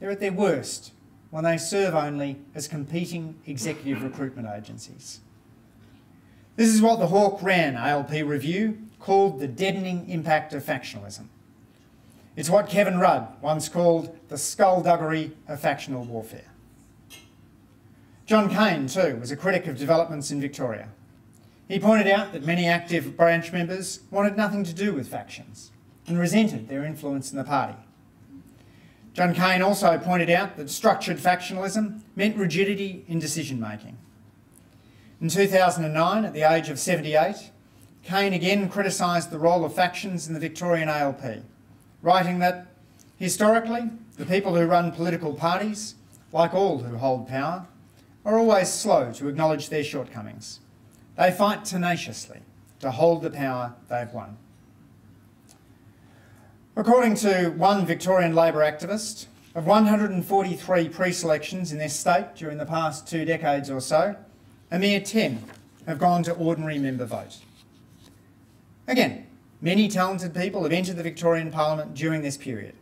they're 0.00 0.10
at 0.10 0.20
their 0.20 0.32
worst 0.32 0.92
when 1.30 1.44
they 1.44 1.56
serve 1.56 1.94
only 1.94 2.38
as 2.54 2.68
competing 2.68 3.38
executive 3.46 4.02
recruitment 4.02 4.48
agencies. 4.48 5.20
This 6.56 6.68
is 6.68 6.82
what 6.82 6.98
the 6.98 7.06
Hawke-Wran 7.06 7.76
ALP 7.76 8.10
review 8.10 8.78
called 9.00 9.40
the 9.40 9.48
deadening 9.48 10.08
impact 10.10 10.52
of 10.52 10.62
factionalism. 10.62 11.26
It's 12.36 12.50
what 12.50 12.68
Kevin 12.68 12.98
Rudd 12.98 13.28
once 13.40 13.68
called 13.68 14.16
the 14.28 14.38
skullduggery 14.38 15.32
of 15.48 15.60
factional 15.60 16.04
warfare. 16.04 16.50
John 18.26 18.48
Cain, 18.48 18.86
too, 18.86 19.16
was 19.16 19.30
a 19.30 19.36
critic 19.36 19.66
of 19.66 19.76
developments 19.76 20.30
in 20.30 20.40
Victoria. 20.40 20.88
He 21.68 21.78
pointed 21.78 22.06
out 22.06 22.32
that 22.32 22.46
many 22.46 22.66
active 22.66 23.16
branch 23.16 23.52
members 23.52 24.00
wanted 24.10 24.36
nothing 24.36 24.64
to 24.64 24.72
do 24.72 24.92
with 24.92 25.08
factions 25.08 25.70
and 26.06 26.18
resented 26.18 26.68
their 26.68 26.84
influence 26.84 27.30
in 27.30 27.38
the 27.38 27.44
party. 27.44 27.78
John 29.12 29.34
Cain 29.34 29.60
also 29.60 29.98
pointed 29.98 30.30
out 30.30 30.56
that 30.56 30.70
structured 30.70 31.18
factionalism 31.18 32.00
meant 32.16 32.36
rigidity 32.36 33.04
in 33.08 33.18
decision 33.18 33.60
making 33.60 33.98
in 35.22 35.28
2009, 35.28 36.24
at 36.24 36.32
the 36.32 36.42
age 36.42 36.68
of 36.68 36.80
78, 36.80 37.52
Cain 38.02 38.32
again 38.32 38.68
criticised 38.68 39.30
the 39.30 39.38
role 39.38 39.64
of 39.64 39.72
factions 39.72 40.26
in 40.26 40.34
the 40.34 40.40
Victorian 40.40 40.88
ALP, 40.88 41.22
writing 42.02 42.40
that, 42.40 42.66
historically, 43.16 43.90
the 44.16 44.26
people 44.26 44.54
who 44.54 44.66
run 44.66 44.92
political 44.92 45.32
parties, 45.32 45.94
like 46.32 46.52
all 46.52 46.78
who 46.78 46.98
hold 46.98 47.28
power, 47.28 47.66
are 48.24 48.38
always 48.38 48.68
slow 48.68 49.12
to 49.12 49.28
acknowledge 49.28 49.68
their 49.68 49.84
shortcomings. 49.84 50.60
They 51.16 51.30
fight 51.30 51.64
tenaciously 51.64 52.40
to 52.80 52.90
hold 52.90 53.22
the 53.22 53.30
power 53.30 53.74
they've 53.88 54.12
won. 54.12 54.36
According 56.76 57.16
to 57.16 57.50
one 57.50 57.84
Victorian 57.86 58.34
Labor 58.34 58.60
activist, 58.60 59.26
of 59.54 59.66
143 59.66 60.88
pre-selections 60.88 61.72
in 61.72 61.78
this 61.78 61.94
state 61.94 62.34
during 62.34 62.56
the 62.56 62.64
past 62.64 63.06
two 63.06 63.24
decades 63.24 63.68
or 63.70 63.80
so, 63.80 64.16
a 64.70 64.78
mere 64.78 65.00
10 65.00 65.44
have 65.86 65.98
gone 65.98 66.22
to 66.22 66.32
ordinary 66.32 66.78
member 66.78 67.04
vote. 67.04 67.38
Again, 68.88 69.26
many 69.62 69.88
talented 69.88 70.34
people 70.34 70.62
have 70.64 70.72
entered 70.72 70.96
the 70.96 71.02
Victorian 71.02 71.50
Parliament 71.50 71.94
during 71.94 72.20
this 72.20 72.36
period. 72.36 72.74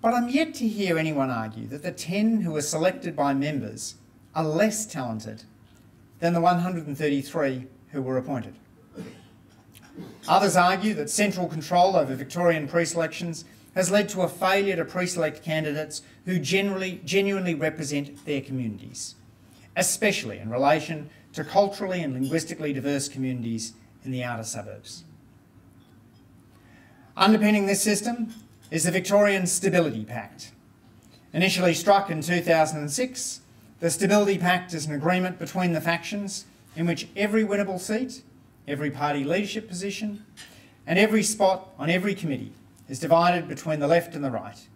But 0.00 0.14
I'm 0.14 0.30
yet 0.30 0.54
to 0.54 0.66
hear 0.66 0.96
anyone 0.96 1.30
argue 1.30 1.66
that 1.66 1.82
the 1.82 1.92
10 1.92 2.40
who 2.40 2.52
were 2.52 2.62
selected 2.62 3.14
by 3.14 3.34
members 3.34 3.96
are 4.34 4.44
less 4.44 4.86
talented 4.86 5.44
than 6.20 6.32
the 6.32 6.40
133 6.40 7.66
who 7.88 8.02
were 8.02 8.16
appointed. 8.16 8.54
Others 10.26 10.56
argue 10.56 10.94
that 10.94 11.10
central 11.10 11.46
control 11.46 11.96
over 11.96 12.14
Victorian 12.14 12.66
pre-selections 12.66 13.44
has 13.74 13.90
led 13.90 14.08
to 14.08 14.22
a 14.22 14.28
failure 14.28 14.76
to 14.76 14.84
pre-select 14.86 15.44
candidates 15.44 16.00
who 16.24 16.38
generally, 16.38 17.02
genuinely 17.04 17.54
represent 17.54 18.24
their 18.24 18.40
communities 18.40 19.16
especially 19.76 20.38
in 20.38 20.50
relation 20.50 21.08
to 21.32 21.44
culturally 21.44 22.02
and 22.02 22.14
linguistically 22.14 22.72
diverse 22.72 23.08
communities 23.08 23.74
in 24.04 24.10
the 24.10 24.22
outer 24.22 24.44
suburbs. 24.44 25.04
Underpinning 27.16 27.66
this 27.66 27.82
system 27.82 28.32
is 28.70 28.84
the 28.84 28.90
Victorian 28.90 29.46
Stability 29.46 30.02
Pact. 30.02 30.50
Initially 31.34 31.74
struck 31.74 32.08
in 32.08 32.22
2006, 32.22 33.40
the 33.80 33.90
Stability 33.90 34.38
Pact 34.38 34.72
is 34.72 34.86
an 34.86 34.94
agreement 34.94 35.38
between 35.38 35.72
the 35.72 35.80
factions 35.80 36.46
in 36.74 36.86
which 36.86 37.08
every 37.14 37.44
winnable 37.44 37.78
seat, 37.78 38.22
every 38.66 38.90
party 38.90 39.24
leadership 39.24 39.68
position, 39.68 40.24
and 40.86 40.98
every 40.98 41.22
spot 41.22 41.68
on 41.78 41.90
every 41.90 42.14
committee 42.14 42.52
is 42.88 42.98
divided 42.98 43.46
between 43.46 43.78
the 43.78 43.86
left 43.86 44.14
and 44.14 44.24
the 44.24 44.30
right, 44.30 44.66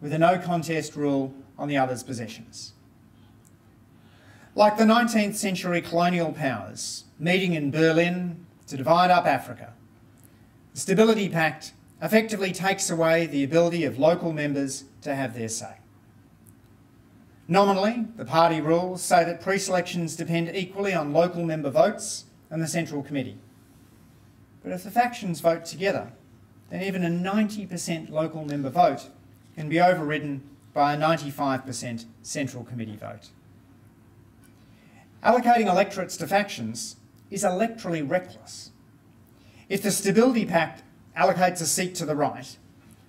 with 0.00 0.14
a 0.14 0.18
no 0.18 0.38
contest 0.38 0.96
rule 0.96 1.34
on 1.58 1.68
the 1.68 1.76
other's 1.76 2.02
possessions. 2.02 2.72
Like 4.54 4.78
the 4.78 4.84
19th 4.84 5.34
century 5.34 5.82
colonial 5.82 6.32
powers 6.32 7.04
meeting 7.18 7.52
in 7.52 7.70
Berlin 7.70 8.46
to 8.68 8.78
divide 8.78 9.10
up 9.10 9.26
Africa, 9.26 9.74
the 10.72 10.80
Stability 10.80 11.28
Pact 11.28 11.74
effectively 12.02 12.52
takes 12.52 12.90
away 12.90 13.26
the 13.26 13.44
ability 13.44 13.84
of 13.84 13.98
local 13.98 14.32
members 14.32 14.84
to 15.00 15.14
have 15.14 15.34
their 15.34 15.48
say. 15.48 15.76
Nominally, 17.48 18.06
the 18.16 18.24
party 18.24 18.60
rules 18.60 19.02
say 19.02 19.24
that 19.24 19.40
pre-selections 19.40 20.16
depend 20.16 20.50
equally 20.54 20.92
on 20.92 21.12
local 21.12 21.44
member 21.44 21.70
votes 21.70 22.24
and 22.50 22.60
the 22.60 22.66
Central 22.66 23.02
Committee. 23.02 23.38
But 24.62 24.72
if 24.72 24.82
the 24.82 24.90
factions 24.90 25.40
vote 25.40 25.64
together, 25.64 26.12
then 26.70 26.82
even 26.82 27.04
a 27.04 27.08
90% 27.08 28.10
local 28.10 28.44
member 28.44 28.70
vote 28.70 29.08
can 29.54 29.68
be 29.68 29.80
overridden 29.80 30.42
by 30.72 30.94
a 30.94 30.98
95% 30.98 32.06
Central 32.22 32.64
Committee 32.64 32.96
vote. 32.96 33.28
Allocating 35.22 35.66
electorates 35.66 36.16
to 36.16 36.26
factions 36.26 36.96
is 37.30 37.44
electorally 37.44 38.08
reckless. 38.08 38.70
If 39.68 39.82
the 39.82 39.90
Stability 39.90 40.46
Pact 40.46 40.82
allocates 41.16 41.60
a 41.60 41.66
seat 41.66 41.94
to 41.96 42.06
the 42.06 42.16
right, 42.16 42.56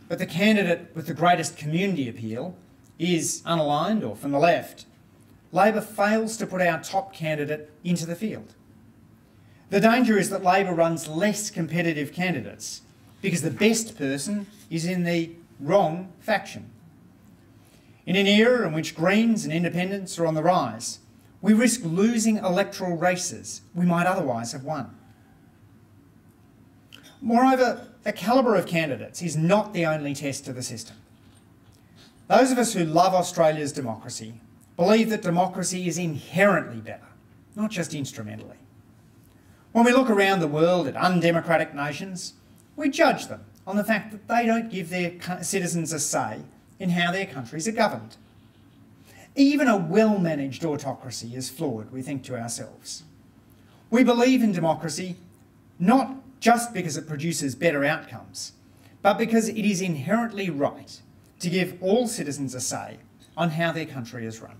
but 0.10 0.20
the 0.20 0.26
candidate 0.26 0.92
with 0.94 1.08
the 1.08 1.14
greatest 1.14 1.58
community 1.58 2.10
appeal 2.10 2.56
is 3.00 3.42
unaligned 3.46 4.08
or 4.08 4.16
from 4.16 4.32
the 4.32 4.40
left, 4.40 4.86
Labor 5.52 5.82
fails 5.82 6.36
to 6.38 6.48
put 6.48 6.62
our 6.62 6.82
top 6.82 7.14
candidate 7.14 7.72
into 7.84 8.06
the 8.06 8.16
field. 8.16 8.54
The 9.70 9.80
danger 9.80 10.18
is 10.18 10.30
that 10.30 10.44
Labor 10.44 10.74
runs 10.74 11.08
less 11.08 11.50
competitive 11.50 12.12
candidates 12.12 12.82
because 13.22 13.42
the 13.42 13.52
best 13.52 13.98
person 13.98 14.48
is 14.70 14.86
in 14.86 15.04
the 15.04 15.32
wrong 15.60 16.12
faction. 16.20 16.70
In 18.06 18.16
an 18.16 18.28
era 18.28 18.68
in 18.68 18.74
which 18.74 18.96
Greens 18.96 19.46
and 19.46 19.54
Independents 19.54 20.20
are 20.20 20.26
on 20.26 20.34
the 20.34 20.44
rise, 20.44 21.00
we 21.42 21.54
risk 21.54 21.82
losing 21.84 22.38
electoral 22.38 22.98
races 22.98 23.62
we 23.74 23.86
might 23.86 24.08
otherwise 24.08 24.52
have 24.52 24.64
won. 24.64 24.96
Moreover, 27.22 27.88
the 28.04 28.14
calibre 28.14 28.58
of 28.58 28.68
candidates 28.68 29.22
is 29.22 29.38
not 29.38 29.74
the 29.74 29.86
only 29.86 30.14
test 30.14 30.48
of 30.48 30.56
the 30.56 30.64
system. 30.64 30.98
Those 32.28 32.52
of 32.52 32.58
us 32.58 32.74
who 32.74 32.86
love 32.86 33.14
Australia's 33.14 33.72
democracy 33.72 34.36
believe 34.76 35.10
that 35.10 35.22
democracy 35.22 35.88
is 35.88 35.98
inherently 35.98 36.82
better, 36.82 37.08
not 37.56 37.72
just 37.72 37.94
instrumentally. 37.94 38.58
When 39.72 39.86
we 39.86 39.94
look 39.94 40.10
around 40.10 40.40
the 40.40 40.48
world 40.48 40.88
at 40.88 40.96
undemocratic 40.96 41.74
nations, 41.74 42.34
we 42.76 42.90
judge 42.90 43.28
them 43.28 43.46
on 43.66 43.76
the 43.78 43.84
fact 43.84 44.12
that 44.12 44.28
they 44.28 44.46
don't 44.46 44.72
give 44.72 44.90
their 44.90 45.14
citizens 45.42 45.94
a 45.94 46.00
say 46.00 46.42
in 46.80 46.90
how 46.92 47.12
their 47.12 47.26
countries 47.26 47.68
are 47.68 47.72
governed. 47.74 48.18
Even 49.36 49.68
a 49.68 49.78
well-managed 49.78 50.64
autocracy 50.64 51.36
is 51.36 51.50
flawed, 51.50 51.92
we 51.92 52.02
think 52.02 52.24
to 52.24 52.38
ourselves. 52.40 53.04
We 53.90 54.04
believe 54.04 54.44
in 54.44 54.52
democracy 54.52 55.16
not 55.80 56.23
just 56.44 56.74
because 56.74 56.98
it 56.98 57.08
produces 57.08 57.56
better 57.56 57.86
outcomes, 57.86 58.52
but 59.02 59.18
because 59.18 59.48
it 59.48 59.66
is 59.66 59.80
inherently 59.80 60.50
right 60.50 61.02
to 61.40 61.50
give 61.50 61.82
all 61.82 62.06
citizens 62.06 62.54
a 62.54 62.60
say 62.60 62.98
on 63.38 63.52
how 63.52 63.72
their 63.72 63.86
country 63.86 64.26
is 64.26 64.42
run. 64.42 64.58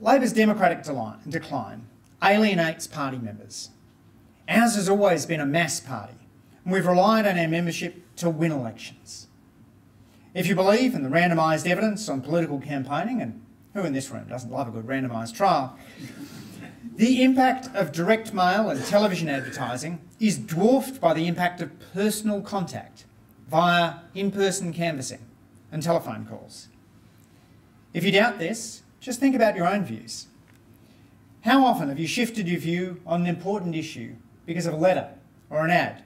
Labor's 0.00 0.32
democratic 0.32 0.82
decline 1.28 1.86
alienates 2.24 2.86
party 2.86 3.18
members. 3.18 3.68
Ours 4.48 4.76
has 4.76 4.88
always 4.88 5.26
been 5.26 5.40
a 5.40 5.46
mass 5.46 5.78
party, 5.78 6.14
and 6.64 6.72
we've 6.72 6.86
relied 6.86 7.26
on 7.26 7.38
our 7.38 7.48
membership 7.48 8.02
to 8.16 8.30
win 8.30 8.50
elections. 8.50 9.26
If 10.32 10.46
you 10.46 10.54
believe 10.54 10.94
in 10.94 11.02
the 11.02 11.10
randomised 11.10 11.66
evidence 11.66 12.08
on 12.08 12.22
political 12.22 12.60
campaigning, 12.60 13.20
and 13.20 13.42
who 13.74 13.82
in 13.82 13.92
this 13.92 14.08
room 14.10 14.24
doesn't 14.26 14.50
love 14.50 14.68
a 14.68 14.70
good 14.70 14.86
randomised 14.86 15.34
trial, 15.34 15.78
the 16.96 17.22
impact 17.22 17.74
of 17.74 17.92
direct 17.92 18.32
mail 18.32 18.70
and 18.70 18.84
television 18.84 19.28
advertising 19.28 20.00
is 20.20 20.38
dwarfed 20.38 21.00
by 21.00 21.14
the 21.14 21.26
impact 21.26 21.60
of 21.60 21.70
personal 21.92 22.40
contact 22.40 23.04
via 23.48 24.00
in-person 24.14 24.72
canvassing 24.72 25.24
and 25.72 25.82
telephone 25.82 26.26
calls. 26.26 26.68
If 27.94 28.04
you 28.04 28.12
doubt 28.12 28.38
this, 28.38 28.82
just 29.00 29.20
think 29.20 29.34
about 29.34 29.56
your 29.56 29.66
own 29.66 29.84
views. 29.84 30.26
How 31.42 31.64
often 31.64 31.88
have 31.88 31.98
you 31.98 32.06
shifted 32.06 32.48
your 32.48 32.60
view 32.60 33.00
on 33.06 33.22
an 33.22 33.26
important 33.26 33.74
issue 33.74 34.16
because 34.44 34.66
of 34.66 34.74
a 34.74 34.76
letter 34.76 35.08
or 35.50 35.64
an 35.64 35.70
ad 35.70 36.02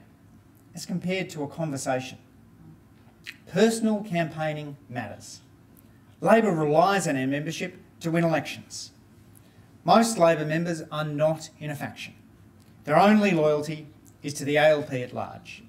as 0.73 0.85
compared 0.85 1.29
to 1.31 1.43
a 1.43 1.47
conversation? 1.47 2.17
Personal 3.51 4.03
campaigning 4.03 4.77
matters. 4.89 5.41
Labor 6.21 6.51
relies 6.51 7.07
on 7.07 7.17
our 7.17 7.27
membership 7.27 7.75
to 7.99 8.09
win 8.09 8.23
elections. 8.23 8.92
Most 9.85 10.17
Labor 10.17 10.45
members 10.45 10.81
are 10.91 11.03
not 11.03 11.49
in 11.59 11.69
a 11.69 11.75
faction. 11.75 12.13
Their 12.85 12.97
only 12.97 13.31
loyalty 13.31 13.87
is 14.21 14.33
to 14.35 14.45
the 14.45 14.57
ALP 14.57 14.93
at 14.93 15.13
large. 15.13 15.63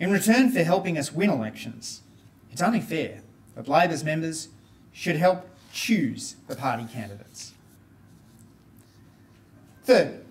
In 0.00 0.10
return 0.10 0.50
for 0.50 0.64
helping 0.64 0.98
us 0.98 1.12
win 1.12 1.30
elections, 1.30 2.02
it's 2.50 2.62
only 2.62 2.80
fair 2.80 3.20
that 3.54 3.68
Labor's 3.68 4.02
members 4.02 4.48
should 4.92 5.16
help 5.16 5.48
choose 5.72 6.36
the 6.48 6.56
party 6.56 6.86
candidates. 6.92 7.52
Third, 9.84 10.24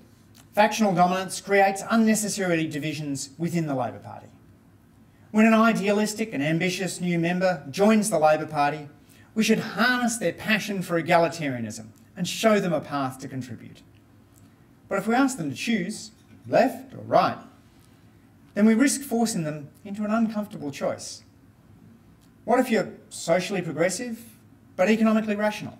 factional 0.53 0.93
dominance 0.93 1.39
creates 1.39 1.83
unnecessary 1.89 2.67
divisions 2.67 3.29
within 3.37 3.67
the 3.67 3.75
Labor 3.75 3.99
Party. 3.99 4.27
When 5.31 5.45
an 5.45 5.53
idealistic 5.53 6.33
and 6.33 6.43
ambitious 6.43 6.99
new 6.99 7.17
member 7.17 7.63
joins 7.71 8.09
the 8.09 8.19
Labor 8.19 8.45
Party, 8.45 8.89
we 9.35 9.43
should 9.43 9.59
harness 9.59 10.17
their 10.17 10.33
passion 10.33 10.81
for 10.81 11.01
egalitarianism 11.01 11.87
and 12.15 12.27
show 12.27 12.59
them 12.59 12.73
a 12.73 12.81
path 12.81 13.19
to 13.19 13.27
contribute. 13.27 13.81
But 14.87 14.99
if 14.99 15.07
we 15.07 15.15
ask 15.15 15.37
them 15.37 15.49
to 15.49 15.55
choose, 15.55 16.11
left 16.47 16.93
or 16.93 17.01
right, 17.01 17.37
then 18.53 18.65
we 18.65 18.73
risk 18.73 19.01
forcing 19.01 19.43
them 19.43 19.69
into 19.83 20.03
an 20.03 20.11
uncomfortable 20.11 20.71
choice. 20.71 21.23
What 22.45 22.59
if 22.59 22.69
you're 22.69 22.93
socially 23.09 23.61
progressive 23.61 24.19
but 24.75 24.89
economically 24.89 25.35
rational? 25.35 25.77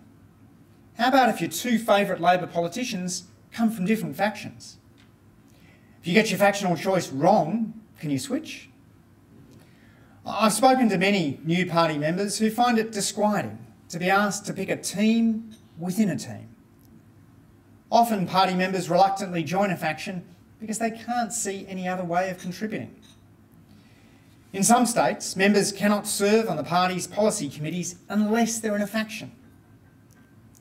How 0.98 1.10
about 1.10 1.30
if 1.30 1.42
your 1.42 1.50
two 1.50 1.78
favourite 1.78 2.22
Labor 2.22 2.48
politicians 2.48 3.26
come 3.52 3.70
from 3.72 3.86
different 3.86 4.16
factions? 4.16 4.78
If 6.02 6.08
you 6.08 6.14
get 6.14 6.30
your 6.30 6.40
factional 6.40 6.76
choice 6.76 7.12
wrong, 7.12 7.74
can 8.00 8.10
you 8.10 8.20
switch? 8.20 8.70
I've 10.26 10.54
spoken 10.54 10.90
to 10.90 10.98
many 10.98 11.40
new 11.44 11.66
party 11.66 11.98
members 11.98 12.38
who 12.38 12.50
find 12.50 12.78
it 12.78 12.92
disquieting 12.92 13.58
to 13.90 14.00
be 14.00 14.10
asked 14.10 14.46
to 14.46 14.54
pick 14.54 14.70
a 14.70 14.78
team 14.78 15.56
within 15.78 16.10
a 16.10 16.18
team. 16.18 16.50
Often 17.92 18.28
party 18.28 18.56
members 18.56 18.90
reluctantly 18.90 19.44
join 19.44 19.70
a 19.70 19.78
faction 19.78 20.24
because 20.60 20.80
they 20.80 20.92
can't 20.92 21.32
see 21.32 21.66
any 21.68 21.88
other 21.88 22.04
way 22.04 22.30
of 22.30 22.40
contributing. 22.40 22.96
In 24.52 24.64
some 24.64 24.86
states, 24.86 25.36
members 25.36 25.72
cannot 25.72 26.08
serve 26.08 26.48
on 26.48 26.58
the 26.58 26.64
party's 26.64 27.08
policy 27.08 27.50
committees 27.50 27.96
unless 28.08 28.60
they're 28.60 28.76
in 28.76 28.82
a 28.82 28.88
faction. 28.88 29.32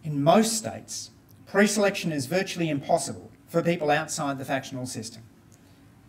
In 0.03 0.22
most 0.22 0.55
states, 0.55 1.11
pre-selection 1.46 2.11
is 2.11 2.27
virtually 2.27 2.70
impossible 2.70 3.31
for 3.46 3.62
people 3.62 3.90
outside 3.90 4.38
the 4.38 4.44
factional 4.44 4.87
system. 4.87 5.22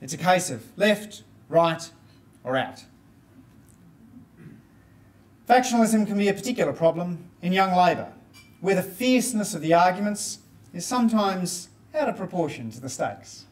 It's 0.02 0.14
a 0.14 0.18
case 0.18 0.50
of 0.50 0.64
left, 0.78 1.24
right 1.50 1.90
or 2.44 2.58
out. 2.58 2.86
Factionalism 5.48 6.08
can 6.08 6.18
be 6.18 6.30
a 6.30 6.34
particular 6.34 6.72
problem 6.72 7.30
in 7.42 7.52
young 7.52 7.76
Labor, 7.76 8.14
where 8.64 8.76
the 8.76 8.82
fierceness 8.82 9.54
of 9.54 9.60
the 9.60 9.74
arguments 9.74 10.40
is 10.74 10.86
sometimes 10.86 11.68
out 11.94 12.08
of 12.08 12.16
proportion 12.16 12.72
to 12.72 12.80
the 12.80 12.88
stakes. 12.88 13.44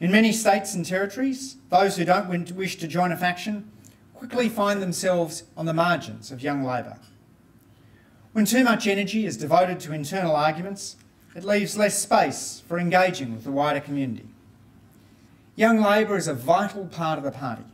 In 0.00 0.10
many 0.10 0.32
states 0.32 0.74
and 0.74 0.82
territories, 0.82 1.56
those 1.68 1.98
who 1.98 2.06
don't 2.06 2.52
wish 2.52 2.76
to 2.76 2.88
join 2.88 3.12
a 3.12 3.18
faction 3.18 3.70
quickly 4.14 4.48
find 4.48 4.80
themselves 4.80 5.42
on 5.58 5.66
the 5.66 5.74
margins 5.74 6.32
of 6.32 6.42
young 6.42 6.64
Labor. 6.64 6.96
When 8.32 8.46
too 8.46 8.64
much 8.64 8.86
energy 8.86 9.26
is 9.26 9.36
devoted 9.36 9.78
to 9.80 9.92
internal 9.92 10.34
arguments, 10.34 10.96
it 11.36 11.44
leaves 11.44 11.76
less 11.76 11.98
space 11.98 12.62
for 12.66 12.78
engaging 12.78 13.34
with 13.34 13.44
the 13.44 13.52
wider 13.52 13.80
community. 13.80 14.26
Young 15.54 15.82
Labor 15.82 16.16
is 16.16 16.28
a 16.28 16.32
vital 16.32 16.86
part 16.86 17.18
of 17.18 17.24
the 17.24 17.30
party, 17.30 17.64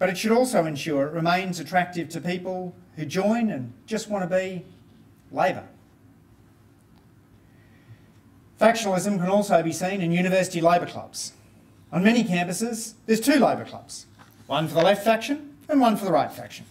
but 0.00 0.08
it 0.08 0.18
should 0.18 0.32
also 0.32 0.64
ensure 0.64 1.06
it 1.06 1.12
remains 1.12 1.60
attractive 1.60 2.08
to 2.08 2.20
people 2.20 2.74
who 2.96 3.04
join 3.06 3.48
and 3.48 3.72
just 3.86 4.10
want 4.10 4.28
to 4.28 4.36
be 4.36 4.64
Labor. 5.32 5.66
Factionalism 8.60 9.18
can 9.18 9.28
also 9.28 9.62
be 9.62 9.72
seen 9.72 10.00
in 10.02 10.12
university 10.12 10.60
Labor 10.60 10.86
clubs. 10.86 11.32
On 11.92 12.04
many 12.04 12.22
campuses, 12.22 12.94
there's 13.06 13.20
two 13.20 13.38
Labor 13.38 13.64
clubs, 13.64 14.06
one 14.46 14.68
for 14.68 14.74
the 14.74 14.82
left 14.82 15.04
faction 15.04 15.56
and 15.68 15.80
one 15.80 15.96
for 15.96 16.04
the 16.04 16.12
right 16.12 16.30
faction. 16.30 16.66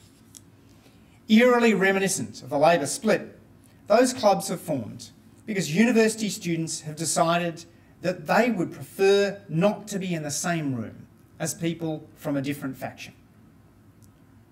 Eerily 1.27 1.73
reminiscent 1.73 2.41
of 2.43 2.49
the 2.49 2.57
Labor 2.57 2.85
split, 2.85 3.39
those 3.87 4.13
clubs 4.13 4.49
have 4.49 4.61
formed 4.61 5.09
because 5.45 5.75
university 5.75 6.29
students 6.29 6.81
have 6.81 6.95
decided 6.95 7.65
that 8.01 8.27
they 8.27 8.51
would 8.51 8.71
prefer 8.71 9.41
not 9.49 9.87
to 9.87 9.99
be 9.99 10.13
in 10.13 10.23
the 10.23 10.31
same 10.31 10.75
room 10.75 11.07
as 11.39 11.53
people 11.53 12.07
from 12.15 12.37
a 12.37 12.41
different 12.41 12.77
faction. 12.77 13.13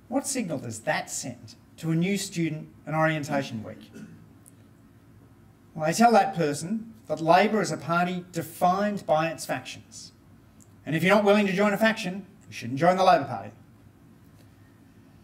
What 0.08 0.26
signal 0.26 0.60
does 0.60 0.82
that 0.82 1.10
send 1.10 1.56
to 1.78 1.92
a 1.92 1.96
new 1.96 2.18
student 2.18 2.70
in 2.86 2.96
orientation 2.96 3.64
week? 3.64 3.92
Well, 5.74 5.86
they 5.86 5.94
tell 5.94 6.12
that 6.12 6.36
person 6.36 6.94
that 7.08 7.22
Labor 7.22 7.62
is 7.62 7.72
a 7.72 7.78
party 7.78 8.26
defined 8.32 9.06
by 9.06 9.30
its 9.30 9.46
factions. 9.46 10.12
And 10.86 10.96
if 10.96 11.04
you're 11.04 11.14
not 11.14 11.24
willing 11.24 11.46
to 11.48 11.54
join 11.54 11.74
a 11.74 11.78
faction, 11.78 12.26
you 12.48 12.54
shouldn't 12.54 12.80
join 12.80 12.98
the 12.98 13.04
Labor 13.04 13.26
Party. 13.26 13.52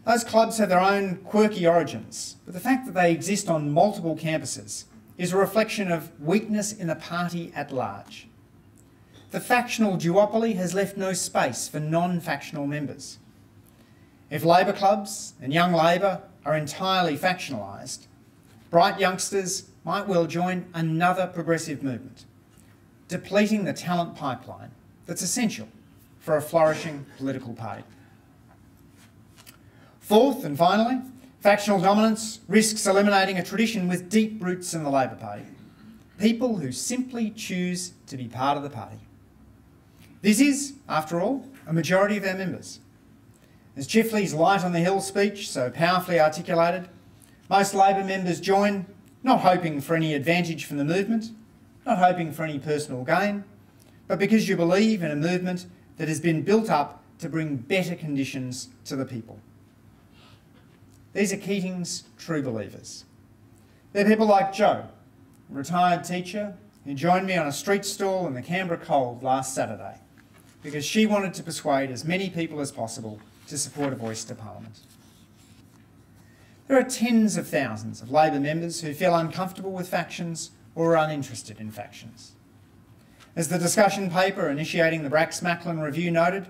Those 0.04 0.22
clubs 0.22 0.58
have 0.58 0.68
their 0.68 0.80
own 0.80 1.16
quirky 1.24 1.66
origins, 1.66 2.36
but 2.44 2.52
the 2.52 2.60
fact 2.60 2.84
that 2.86 2.94
they 2.94 3.10
exist 3.10 3.48
on 3.48 3.72
multiple 3.72 4.16
campuses 4.16 4.84
is 5.16 5.32
a 5.32 5.36
reflection 5.36 5.90
of 5.90 6.10
weakness 6.20 6.72
in 6.72 6.88
the 6.88 6.94
party 6.94 7.52
at 7.54 7.72
large. 7.72 8.28
The 9.30 9.40
factional 9.40 9.96
duopoly 9.96 10.56
has 10.56 10.74
left 10.74 10.96
no 10.96 11.14
space 11.14 11.68
for 11.68 11.80
non-factional 11.80 12.66
members. 12.66 13.18
If 14.30 14.44
Labor 14.44 14.72
clubs 14.72 15.34
and 15.40 15.52
Young 15.52 15.72
Labor 15.72 16.22
are 16.44 16.56
entirely 16.56 17.16
factionalised, 17.16 18.06
bright 18.70 18.98
youngsters 18.98 19.68
might 19.84 20.06
well 20.06 20.26
join 20.26 20.66
another 20.74 21.26
progressive 21.26 21.82
movement, 21.82 22.24
depleting 23.08 23.64
the 23.64 23.72
talent 23.72 24.16
pipeline 24.16 24.70
that's 25.06 25.22
essential 25.22 25.68
for 26.20 26.36
a 26.36 26.42
flourishing 26.42 27.04
political 27.18 27.52
party. 27.52 27.84
Fourth 30.00 30.44
and 30.44 30.56
finally, 30.56 31.00
factional 31.40 31.80
dominance 31.80 32.40
risks 32.48 32.86
eliminating 32.86 33.38
a 33.38 33.42
tradition 33.42 33.88
with 33.88 34.08
deep 34.10 34.42
roots 34.42 34.74
in 34.74 34.82
the 34.82 34.90
Labor 34.90 35.16
Party. 35.16 35.44
People 36.18 36.56
who 36.56 36.72
simply 36.72 37.30
choose 37.30 37.92
to 38.06 38.16
be 38.16 38.28
part 38.28 38.56
of 38.56 38.62
the 38.62 38.70
party. 38.70 38.98
This 40.22 40.40
is, 40.40 40.74
after 40.88 41.20
all, 41.20 41.46
a 41.66 41.72
majority 41.72 42.16
of 42.16 42.24
our 42.24 42.34
members. 42.34 42.80
As 43.76 43.88
Chifley's 43.88 44.32
Light 44.32 44.64
on 44.64 44.72
the 44.72 44.80
Hill 44.80 45.00
speech 45.00 45.50
so 45.50 45.68
powerfully 45.68 46.20
articulated, 46.20 46.88
most 47.50 47.74
Labor 47.74 48.04
members 48.04 48.40
join 48.40 48.86
not 49.24 49.40
hoping 49.40 49.80
for 49.80 49.96
any 49.96 50.14
advantage 50.14 50.64
from 50.64 50.76
the 50.76 50.84
movement, 50.84 51.30
not 51.84 51.98
hoping 51.98 52.30
for 52.30 52.44
any 52.44 52.58
personal 52.58 53.02
gain, 53.02 53.42
but 54.06 54.18
because 54.18 54.48
you 54.48 54.56
believe 54.56 55.02
in 55.02 55.10
a 55.10 55.16
movement 55.16 55.66
that 55.96 56.08
has 56.08 56.20
been 56.20 56.42
built 56.42 56.70
up 56.70 57.02
to 57.18 57.28
bring 57.28 57.56
better 57.56 57.96
conditions 57.96 58.68
to 58.84 58.94
the 58.94 59.04
people. 59.04 59.40
These 61.12 61.32
are 61.32 61.36
Keating's 61.36 62.04
true 62.18 62.42
believers. 62.42 63.04
They're 63.92 64.04
people 64.04 64.26
like 64.26 64.52
Joe, 64.52 64.86
a 65.50 65.54
retired 65.54 66.04
teacher 66.04 66.56
who 66.84 66.94
joined 66.94 67.26
me 67.26 67.36
on 67.36 67.46
a 67.46 67.52
street 67.52 67.84
stall 67.84 68.26
in 68.26 68.34
the 68.34 68.42
Canberra 68.42 68.78
cold 68.78 69.22
last 69.22 69.54
Saturday 69.54 69.98
because 70.62 70.84
she 70.84 71.06
wanted 71.06 71.34
to 71.34 71.42
persuade 71.42 71.90
as 71.90 72.04
many 72.04 72.30
people 72.30 72.60
as 72.60 72.70
possible 72.70 73.18
to 73.48 73.58
support 73.58 73.92
a 73.92 73.96
voice 73.96 74.24
to 74.24 74.34
Parliament. 74.34 74.80
There 76.66 76.78
are 76.78 76.84
tens 76.84 77.36
of 77.36 77.46
thousands 77.46 78.00
of 78.00 78.10
Labor 78.10 78.40
members 78.40 78.80
who 78.80 78.94
feel 78.94 79.14
uncomfortable 79.14 79.72
with 79.72 79.88
factions 79.88 80.50
or 80.74 80.96
are 80.96 81.04
uninterested 81.04 81.60
in 81.60 81.70
factions. 81.70 82.32
As 83.36 83.48
the 83.48 83.58
discussion 83.58 84.10
paper 84.10 84.48
initiating 84.48 85.02
the 85.02 85.10
Bracks 85.10 85.42
Macklin 85.42 85.80
review 85.80 86.10
noted, 86.10 86.46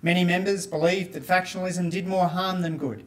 many 0.00 0.24
members 0.24 0.66
believed 0.66 1.12
that 1.12 1.26
factionalism 1.26 1.90
did 1.90 2.06
more 2.06 2.28
harm 2.28 2.62
than 2.62 2.78
good 2.78 3.04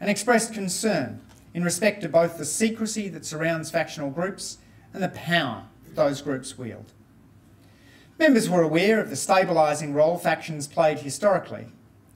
and 0.00 0.10
expressed 0.10 0.52
concern 0.52 1.20
in 1.52 1.62
respect 1.62 2.00
to 2.02 2.08
both 2.08 2.38
the 2.38 2.44
secrecy 2.44 3.08
that 3.08 3.24
surrounds 3.24 3.70
factional 3.70 4.10
groups 4.10 4.58
and 4.92 5.02
the 5.02 5.08
power 5.08 5.64
those 5.94 6.20
groups 6.20 6.58
wield. 6.58 6.92
Members 8.18 8.48
were 8.48 8.62
aware 8.62 9.00
of 9.00 9.10
the 9.10 9.16
stabilising 9.16 9.94
role 9.94 10.18
factions 10.18 10.66
played 10.66 11.00
historically. 11.00 11.66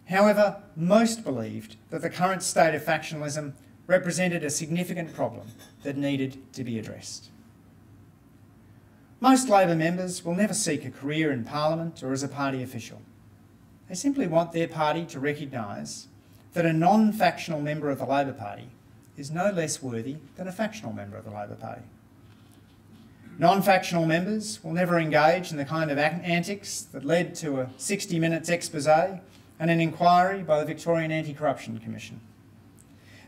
However, 0.09 0.63
most 0.75 1.23
believed 1.23 1.77
that 1.91 2.01
the 2.01 2.11
current 2.11 2.43
state 2.43 2.75
of 2.75 2.83
factionalism 2.83 3.53
represented 3.87 4.43
a 4.43 4.51
significant 4.51 5.15
problem 5.15 5.49
that 5.83 5.97
needed 5.97 6.53
to 6.55 6.65
be 6.65 6.79
addressed. 6.79 7.31
Most 9.21 9.49
Labor 9.49 9.75
members 9.75 10.25
will 10.25 10.35
never 10.35 10.55
seek 10.55 10.85
a 10.85 10.91
career 10.91 11.33
in 11.33 11.45
Parliament 11.45 12.03
or 12.03 12.13
as 12.13 12.23
a 12.23 12.29
party 12.29 12.63
official. 12.63 13.03
They 13.89 13.95
simply 13.95 14.27
want 14.27 14.53
their 14.53 14.69
party 14.69 15.05
to 15.07 15.21
recognise 15.21 16.07
that 16.53 16.65
a 16.65 16.73
non-factional 16.73 17.61
member 17.61 17.91
of 17.91 17.99
the 17.99 18.07
Labor 18.07 18.33
Party 18.33 18.69
is 19.17 19.31
no 19.31 19.51
less 19.51 19.83
worthy 19.83 20.17
than 20.37 20.47
a 20.47 20.53
factional 20.53 20.93
member 20.93 21.17
of 21.17 21.25
the 21.25 21.31
Labor 21.31 21.57
Party. 21.57 21.83
Non-factional 23.39 24.07
members 24.07 24.63
will 24.63 24.73
never 24.73 24.99
engage 24.99 25.51
in 25.51 25.57
the 25.57 25.65
kind 25.65 25.91
of 25.91 25.99
antics 25.99 26.83
that 26.93 27.05
led 27.05 27.35
to 27.37 27.61
a 27.61 27.71
60 27.77 28.19
minutes 28.19 28.49
expose 28.49 28.87
and 29.59 29.71
an 29.71 29.81
inquiry 29.81 30.43
by 30.43 30.61
the 30.61 30.67
Victorian 30.67 31.11
Anti-Corruption 31.11 31.79
Commission. 31.79 32.21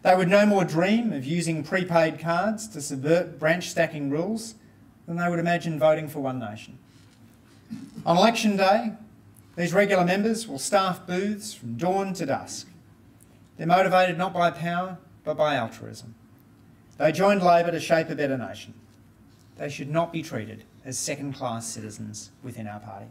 They 0.03 0.15
would 0.15 0.29
no 0.29 0.47
more 0.47 0.65
dream 0.65 1.13
of 1.13 1.25
using 1.25 1.63
prepaid 1.63 2.19
cards 2.19 2.67
to 2.69 2.81
subvert 2.81 3.39
branch 3.39 3.69
stacking 3.69 4.11
rules 4.11 4.55
than 5.07 5.17
they 5.17 5.29
would 5.29 5.39
imagine 5.39 5.79
voting 5.79 6.09
for 6.09 6.21
One 6.21 6.39
Nation. 6.39 6.79
On 8.07 8.17
election 8.17 8.57
day, 8.57 8.93
these 9.57 9.75
regular 9.75 10.05
members 10.05 10.49
will 10.49 10.59
staff 10.59 11.07
booths 11.07 11.53
from 11.53 11.77
dawn 11.77 12.15
to 12.15 12.27
dusk. 12.27 12.69
They're 13.59 13.67
motivated 13.67 14.17
not 14.17 14.33
by 14.33 14.51
power, 14.51 14.97
but 15.25 15.37
by 15.37 15.57
altruism. 15.57 16.15
They 16.97 17.13
joined 17.13 17.43
Labor 17.43 17.71
to 17.71 17.81
shape 17.81 18.09
a 18.09 18.15
better 18.15 18.39
nation. 18.39 18.75
They 19.59 19.69
should 19.69 19.91
not 19.91 20.13
be 20.13 20.23
treated 20.23 20.65
as 20.85 20.97
second-class 20.97 21.67
citizens 21.67 22.31
within 22.43 22.67
our 22.67 22.81
party. 22.81 23.07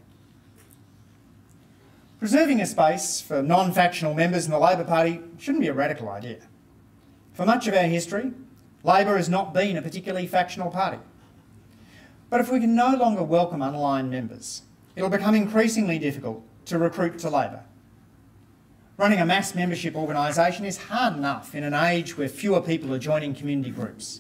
Preserving 2.20 2.60
a 2.60 2.66
space 2.66 3.22
for 3.22 3.42
non-factional 3.42 4.14
members 4.14 4.44
in 4.44 4.52
the 4.52 4.60
Labor 4.60 4.84
Party 4.84 5.22
shouldn't 5.38 5.62
be 5.62 5.70
a 5.70 5.74
radical 5.74 6.10
idea. 6.10 6.40
For 7.32 7.46
much 7.46 7.66
of 7.66 7.74
our 7.74 7.84
history, 7.84 8.34
Labor 8.84 9.16
has 9.16 9.30
not 9.30 9.54
been 9.54 9.78
a 9.78 9.82
particularly 9.82 10.28
factional 10.28 10.70
party. 10.70 10.98
But 12.30 12.42
if 12.42 12.52
we 12.52 12.60
can 12.60 12.76
no 12.76 12.94
longer 12.94 13.24
welcome 13.24 13.62
unaligned 13.62 14.10
members, 14.10 14.64
it'll 14.98 15.10
become 15.10 15.34
increasingly 15.34 15.98
difficult 15.98 16.44
to 16.66 16.78
recruit 16.78 17.20
to 17.20 17.30
Labor. 17.30 17.64
Running 18.98 19.22
a 19.22 19.26
mass 19.26 19.56
membership 19.56 19.96
organisation 19.96 20.66
is 20.66 20.78
hard 20.78 21.16
enough 21.16 21.56
in 21.56 21.64
an 21.64 21.74
age 21.74 22.18
where 22.18 22.28
fewer 22.28 22.60
people 22.60 22.94
are 22.94 23.00
joining 23.00 23.34
community 23.34 23.72
groups. 23.72 24.20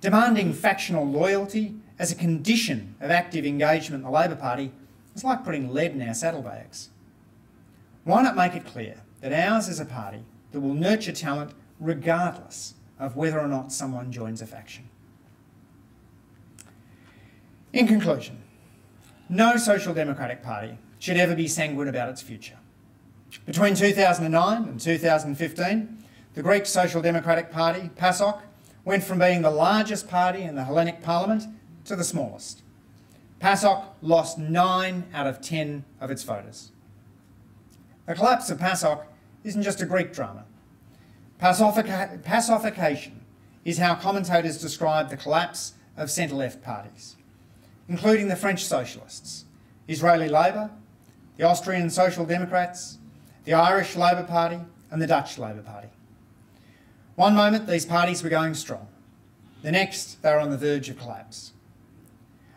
Demanding 0.00 0.52
factional 0.52 1.04
loyalty 1.04 1.74
as 1.98 2.12
a 2.12 2.16
condition 2.16 2.94
of 3.00 3.10
active 3.10 3.44
engagement 3.44 4.04
in 4.04 4.08
the 4.08 4.16
Labor 4.16 4.36
Party 4.36 4.70
is 5.16 5.24
like 5.24 5.44
putting 5.44 5.74
lead 5.74 5.90
in 5.90 6.02
our 6.06 6.14
saddlebags. 6.14 6.90
Why 8.04 8.22
not 8.22 8.36
make 8.36 8.54
it 8.54 8.66
clear 8.66 9.02
that 9.20 9.32
ours 9.32 9.68
is 9.68 9.80
a 9.80 9.84
party 9.84 10.24
that 10.50 10.60
will 10.60 10.74
nurture 10.74 11.12
talent 11.12 11.52
regardless 11.80 12.74
of 12.98 13.16
whether 13.16 13.40
or 13.40 13.48
not 13.48 13.72
someone 13.72 14.12
joins 14.12 14.40
a 14.40 14.46
faction. 14.46 14.88
In 17.72 17.86
conclusion, 17.88 18.42
no 19.28 19.56
social 19.56 19.94
democratic 19.94 20.42
party 20.42 20.78
should 20.98 21.16
ever 21.16 21.34
be 21.34 21.48
sanguine 21.48 21.88
about 21.88 22.10
its 22.10 22.22
future. 22.22 22.58
Between 23.46 23.74
2009 23.74 24.62
and 24.64 24.78
2015, 24.78 26.04
the 26.34 26.42
Greek 26.42 26.66
Social 26.66 27.02
Democratic 27.02 27.50
Party, 27.50 27.90
PASOK, 27.96 28.40
went 28.84 29.02
from 29.02 29.18
being 29.18 29.42
the 29.42 29.50
largest 29.50 30.08
party 30.08 30.42
in 30.42 30.54
the 30.54 30.64
Hellenic 30.64 31.02
Parliament 31.02 31.44
to 31.86 31.96
the 31.96 32.04
smallest. 32.04 32.62
PASOK 33.40 33.84
lost 34.02 34.38
9 34.38 35.04
out 35.12 35.26
of 35.26 35.40
10 35.40 35.84
of 36.00 36.10
its 36.10 36.22
voters. 36.22 36.70
The 38.06 38.14
collapse 38.14 38.50
of 38.50 38.58
PASOK 38.58 39.04
isn't 39.44 39.62
just 39.62 39.80
a 39.80 39.86
Greek 39.86 40.12
drama. 40.12 40.44
Pasokification 41.40 43.12
is 43.64 43.78
how 43.78 43.94
commentators 43.94 44.60
describe 44.60 45.08
the 45.08 45.16
collapse 45.16 45.74
of 45.96 46.10
centre-left 46.10 46.62
parties, 46.62 47.16
including 47.88 48.28
the 48.28 48.36
French 48.36 48.64
Socialists, 48.64 49.44
Israeli 49.88 50.28
Labour, 50.28 50.70
the 51.36 51.44
Austrian 51.44 51.90
Social 51.90 52.24
Democrats, 52.24 52.98
the 53.44 53.54
Irish 53.54 53.96
Labour 53.96 54.24
Party 54.24 54.60
and 54.90 55.00
the 55.00 55.06
Dutch 55.06 55.38
Labour 55.38 55.62
Party. 55.62 55.88
One 57.14 57.34
moment 57.34 57.66
these 57.66 57.86
parties 57.86 58.22
were 58.22 58.30
going 58.30 58.54
strong, 58.54 58.88
the 59.62 59.72
next 59.72 60.22
they 60.22 60.32
were 60.32 60.40
on 60.40 60.50
the 60.50 60.56
verge 60.56 60.88
of 60.88 60.98
collapse. 60.98 61.52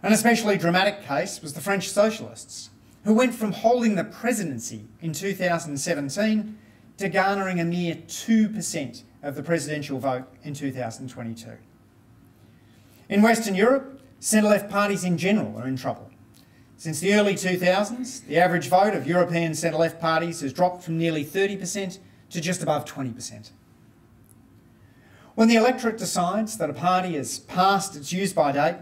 An 0.01 0.13
especially 0.13 0.57
dramatic 0.57 1.03
case 1.03 1.41
was 1.41 1.53
the 1.53 1.61
French 1.61 1.89
Socialists, 1.89 2.69
who 3.06 3.14
went 3.14 3.36
from 3.36 3.51
holding 3.51 3.95
the 3.95 4.03
presidency 4.03 4.84
in 4.99 5.14
2017 5.14 6.58
to 6.97 7.10
garnering 7.10 7.60
a 7.60 7.64
mere 7.64 7.95
2% 7.95 9.03
of 9.22 9.36
the 9.36 9.43
presidential 9.43 9.99
vote 9.99 10.26
in 10.43 10.56
2022. 10.56 11.51
In 13.08 13.22
Western 13.22 13.53
Europe, 13.53 14.01
centre-left 14.20 14.72
parties 14.72 15.03
in 15.03 15.20
general 15.20 15.56
are 15.58 15.68
in 15.68 15.78
trouble. 15.78 16.10
Since 16.78 16.99
the 16.99 17.14
early 17.14 17.36
2000s, 17.36 18.26
the 18.26 18.38
average 18.38 18.70
vote 18.70 18.95
of 18.95 19.08
European 19.08 19.53
centre-left 19.53 20.01
parties 20.01 20.41
has 20.41 20.51
dropped 20.51 20.84
from 20.84 20.97
nearly 20.97 21.24
30% 21.24 21.99
to 22.32 22.41
just 22.41 22.64
above 22.64 22.86
20%. 22.86 23.51
When 25.36 25.47
the 25.47 25.56
electorate 25.56 25.97
decides 25.97 26.58
that 26.58 26.72
a 26.72 26.74
party 26.74 27.14
has 27.16 27.38
passed 27.38 27.95
its 27.95 28.12
use-by 28.12 28.53
date, 28.53 28.78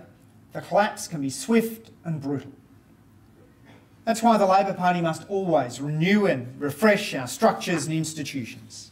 the 0.54 0.62
collapse 0.62 1.10
can 1.10 1.20
be 1.20 1.30
swift 1.30 1.92
and 2.06 2.22
brutal. 2.22 2.52
That's 4.06 4.22
why 4.22 4.38
the 4.38 4.46
Labor 4.46 4.74
Party 4.74 5.00
must 5.00 5.30
always 5.30 5.80
renew 5.80 6.26
and 6.26 6.60
refresh 6.60 7.14
our 7.14 7.28
structures 7.28 7.86
and 7.86 7.96
institutions. 7.96 8.92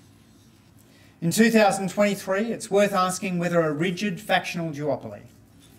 In 1.22 1.32
2023, 1.32 2.52
it's 2.52 2.72
worth 2.72 2.94
asking 2.94 3.38
whether 3.38 3.60
a 3.62 3.74
rigid 3.74 4.22
factional 4.22 4.72
duopoly, 4.72 5.24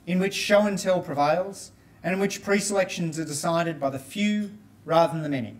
in 0.07 0.19
which 0.19 0.35
show 0.35 0.67
and 0.67 0.79
tell 0.79 1.01
prevails, 1.01 1.73
and 2.03 2.13
in 2.13 2.21
which 2.21 2.43
pre-selections 2.43 3.19
are 3.19 3.25
decided 3.25 3.81
by 3.81 3.89
the 3.89 3.99
few 3.99 4.51
rather 4.85 5.15
than 5.15 5.23
the 5.23 5.29
many, 5.29 5.57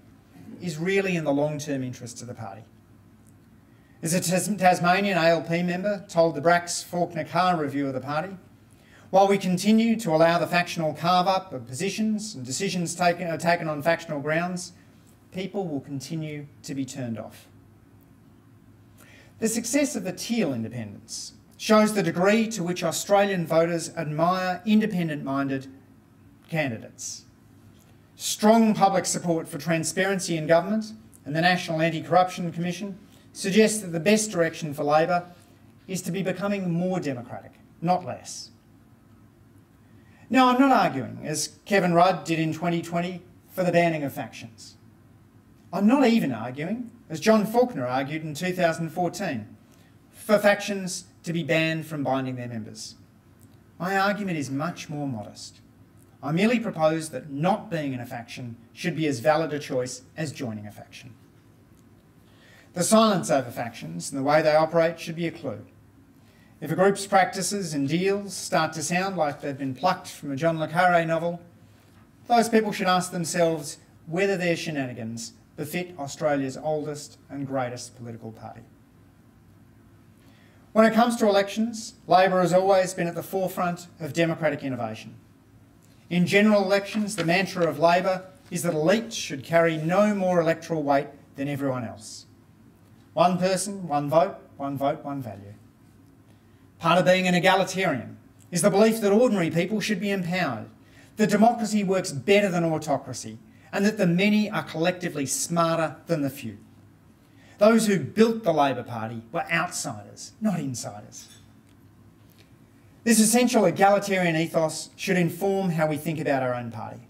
is 0.61 0.77
really 0.77 1.17
in 1.17 1.25
the 1.25 1.33
long-term 1.33 1.83
interests 1.83 2.21
of 2.21 2.29
the 2.29 2.35
party. 2.35 2.63
As 4.03 4.13
a 4.15 4.57
Tasmanian 4.57 5.17
ALP 5.17 5.51
member 5.65 6.05
told 6.09 6.35
the 6.35 6.41
Bracks 6.41 6.83
Faulkner 6.83 7.25
Carr 7.25 7.57
review 7.57 7.87
of 7.87 7.95
the 7.95 8.01
party, 8.01 8.37
while 9.13 9.29
we 9.29 9.37
continue 9.37 9.95
to 9.95 10.11
allow 10.11 10.39
the 10.39 10.47
factional 10.47 10.95
carve-up 10.95 11.53
of 11.53 11.67
positions 11.67 12.35
and 12.35 12.47
decisions 12.47 12.95
taken, 12.95 13.27
are 13.27 13.37
taken 13.37 13.69
on 13.69 13.83
factional 13.83 14.21
grounds, 14.21 14.73
people 15.33 15.69
will 15.69 15.81
continue 15.81 16.47
to 16.63 16.75
be 16.75 16.87
turned 16.87 17.19
off. 17.19 17.47
The 19.39 19.49
success 19.49 19.95
of 19.97 20.05
the 20.05 20.15
Teal 20.15 20.55
independents 20.55 21.35
shows 21.59 21.93
the 21.93 22.03
degree 22.03 22.49
to 22.49 22.65
which 22.65 22.83
Australian 22.83 23.47
voters 23.47 23.95
admire 23.99 24.63
independent-minded 24.65 25.67
candidates. 26.49 27.27
Strong 28.17 28.77
public 28.77 29.05
support 29.05 29.47
for 29.47 29.59
transparency 29.59 30.39
in 30.39 30.47
government 30.47 30.87
and 31.27 31.37
the 31.37 31.43
National 31.43 31.83
Anti-Corruption 31.83 32.51
Commission 32.51 32.99
suggests 33.35 33.83
that 33.83 33.93
the 33.93 34.01
best 34.01 34.31
direction 34.31 34.73
for 34.73 34.85
Labor 34.85 35.27
is 35.87 36.01
to 36.01 36.11
be 36.11 36.23
becoming 36.23 36.73
more 36.73 36.99
democratic, 36.99 37.53
not 37.83 38.07
less. 38.07 38.52
Now, 40.33 40.49
I'm 40.49 40.59
not 40.59 40.73
arguing, 40.73 41.19
as 41.25 41.59
Kevin 41.67 41.93
Rudd 41.93 42.25
did 42.25 42.39
in 42.39 42.55
2020, 42.55 43.21
for 43.51 43.65
the 43.65 43.71
banning 43.71 44.03
of 44.03 44.15
factions. 44.15 44.77
I'm 45.71 45.87
not 45.87 46.07
even 46.07 46.33
arguing, 46.33 46.91
as 47.11 47.21
John 47.21 47.45
Faulkner 47.45 47.87
argued 47.87 48.23
in 48.23 48.33
2014, 48.33 49.47
for 50.11 50.39
factions 50.39 51.05
to 51.25 51.35
be 51.35 51.43
banned 51.43 51.85
from 51.85 52.03
binding 52.03 52.37
their 52.37 52.49
members. 52.49 52.95
My 53.79 53.99
argument 53.99 54.39
is 54.39 54.51
much 54.51 54.89
more 54.89 55.07
modest. 55.07 55.61
I 56.23 56.33
merely 56.33 56.59
propose 56.59 57.11
that 57.11 57.31
not 57.31 57.71
being 57.71 57.93
in 57.93 58.01
a 58.01 58.07
faction 58.07 58.57
should 58.73 58.97
be 58.97 59.07
as 59.07 59.21
valid 59.21 59.53
a 59.53 59.59
choice 59.59 60.01
as 60.17 60.33
joining 60.33 60.67
a 60.67 60.73
faction. 60.73 61.13
The 62.73 62.83
silence 62.83 63.31
over 63.31 63.51
factions 63.51 64.11
and 64.11 64.19
the 64.19 64.25
way 64.25 64.41
they 64.41 64.57
operate 64.57 64.99
should 64.99 65.17
be 65.17 65.27
a 65.27 65.31
clue. 65.31 65.67
If 66.63 66.71
a 66.71 66.77
group's 66.77 67.09
practices 67.09 67.75
and 67.75 67.89
deals 67.89 68.33
start 68.35 68.73
to 68.75 68.85
sound 68.85 69.17
like 69.17 69.41
they've 69.41 69.59
been 69.59 69.75
plucked 69.75 70.07
from 70.07 70.31
a 70.31 70.37
John 70.37 70.61
le 70.61 70.69
Carre 70.69 71.05
novel, 71.05 71.41
those 72.29 72.49
people 72.49 72.71
should 72.71 72.87
ask 72.87 73.11
themselves 73.11 73.79
whether 74.07 74.37
their 74.37 74.55
shenanigans 74.55 75.33
befit 75.57 75.93
Australia's 75.99 76.57
oldest 76.57 77.19
and 77.29 77.49
greatest 77.49 77.97
political 77.97 78.31
party. 78.31 78.61
When 80.73 80.87
it 80.87 80.95
comes 80.95 81.17
to 81.17 81.27
elections, 81.27 81.95
Labor 82.07 82.41
has 82.41 82.53
always 82.53 82.95
been 82.95 83.09
at 83.09 83.17
the 83.17 83.25
forefront 83.25 83.89
of 83.99 84.13
democratic 84.13 84.63
innovation. 84.63 85.17
In 86.11 86.27
general 86.27 86.63
elections, 86.63 87.17
the 87.17 87.25
mantra 87.25 87.69
of 87.69 87.81
Labor 87.81 88.27
is 88.53 88.63
that 88.63 88.73
elites 88.75 89.15
should 89.15 89.43
carry 89.43 89.79
no 89.79 90.15
more 90.15 90.41
electoral 90.41 90.85
weight 90.85 91.09
than 91.35 91.49
everyone 91.49 91.85
else. 91.85 92.27
One 93.15 93.37
person, 93.37 93.89
one 93.89 94.09
vote, 94.09 94.37
one 94.57 94.79
vote, 94.79 95.05
one 95.05 95.21
value. 95.21 95.55
Part 96.83 96.99
of 96.99 97.05
being 97.05 97.29
an 97.29 97.37
egalitarian 97.37 98.17
is 98.51 98.63
the 98.63 98.69
belief 98.69 99.01
that 99.01 99.13
ordinary 99.13 99.53
people 99.53 99.81
should 99.81 100.01
be 100.01 100.11
empowered, 100.11 100.69
that 101.15 101.31
democracy 101.31 101.85
works 101.85 102.11
better 102.11 102.49
than 102.49 102.65
autocracy, 102.65 103.39
and 103.73 103.87
that 103.87 103.99
the 103.99 104.07
many 104.07 104.51
are 104.51 104.65
collectively 104.65 105.25
smarter 105.25 105.95
than 106.09 106.23
the 106.23 106.29
few. 106.29 106.59
Those 107.59 107.87
who 107.87 108.01
built 108.01 108.43
the 108.43 108.53
Labor 108.53 108.83
Party 108.83 109.23
were 109.31 109.49
outsiders, 109.49 110.33
not 110.41 110.59
insiders. 110.59 111.29
This 113.05 113.21
essential 113.21 113.65
egalitarian 113.65 114.35
ethos 114.35 114.91
should 114.97 115.17
inform 115.17 115.71
how 115.71 115.87
we 115.87 115.97
think 115.97 116.19
about 116.19 116.43
our 116.43 116.53
own 116.53 116.73
party. 116.73 117.07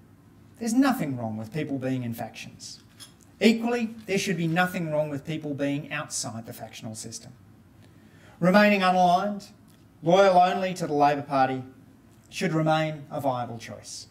There's 0.58 0.74
nothing 0.74 1.16
wrong 1.16 1.38
with 1.38 1.50
people 1.50 1.78
being 1.78 2.02
in 2.02 2.12
factions. 2.12 2.82
Equally, 3.40 3.94
there 4.04 4.18
should 4.18 4.36
be 4.36 4.46
nothing 4.46 4.90
wrong 4.90 5.08
with 5.08 5.26
people 5.26 5.54
being 5.54 5.90
outside 5.90 6.44
the 6.44 6.52
factional 6.52 6.94
system. 6.94 7.32
Remaining 8.38 8.82
unaligned, 8.82 9.48
loyal 10.02 10.38
only 10.38 10.74
to 10.74 10.86
the 10.86 10.92
Labor 10.92 11.22
Party, 11.22 11.62
should 12.28 12.52
remain 12.52 13.04
a 13.10 13.20
viable 13.20 13.58
choice. 13.58 14.06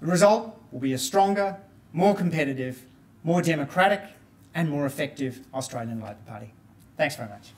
The 0.00 0.06
result 0.06 0.60
will 0.70 0.80
be 0.80 0.92
a 0.92 0.98
stronger, 0.98 1.56
more 1.92 2.14
competitive, 2.14 2.82
more 3.24 3.40
democratic 3.40 4.02
and 4.54 4.68
more 4.68 4.86
effective 4.86 5.40
Australian 5.54 6.00
Labor 6.00 6.18
Party. 6.26 6.52
Thanks 6.96 7.16
very 7.16 7.28
much. 7.28 7.52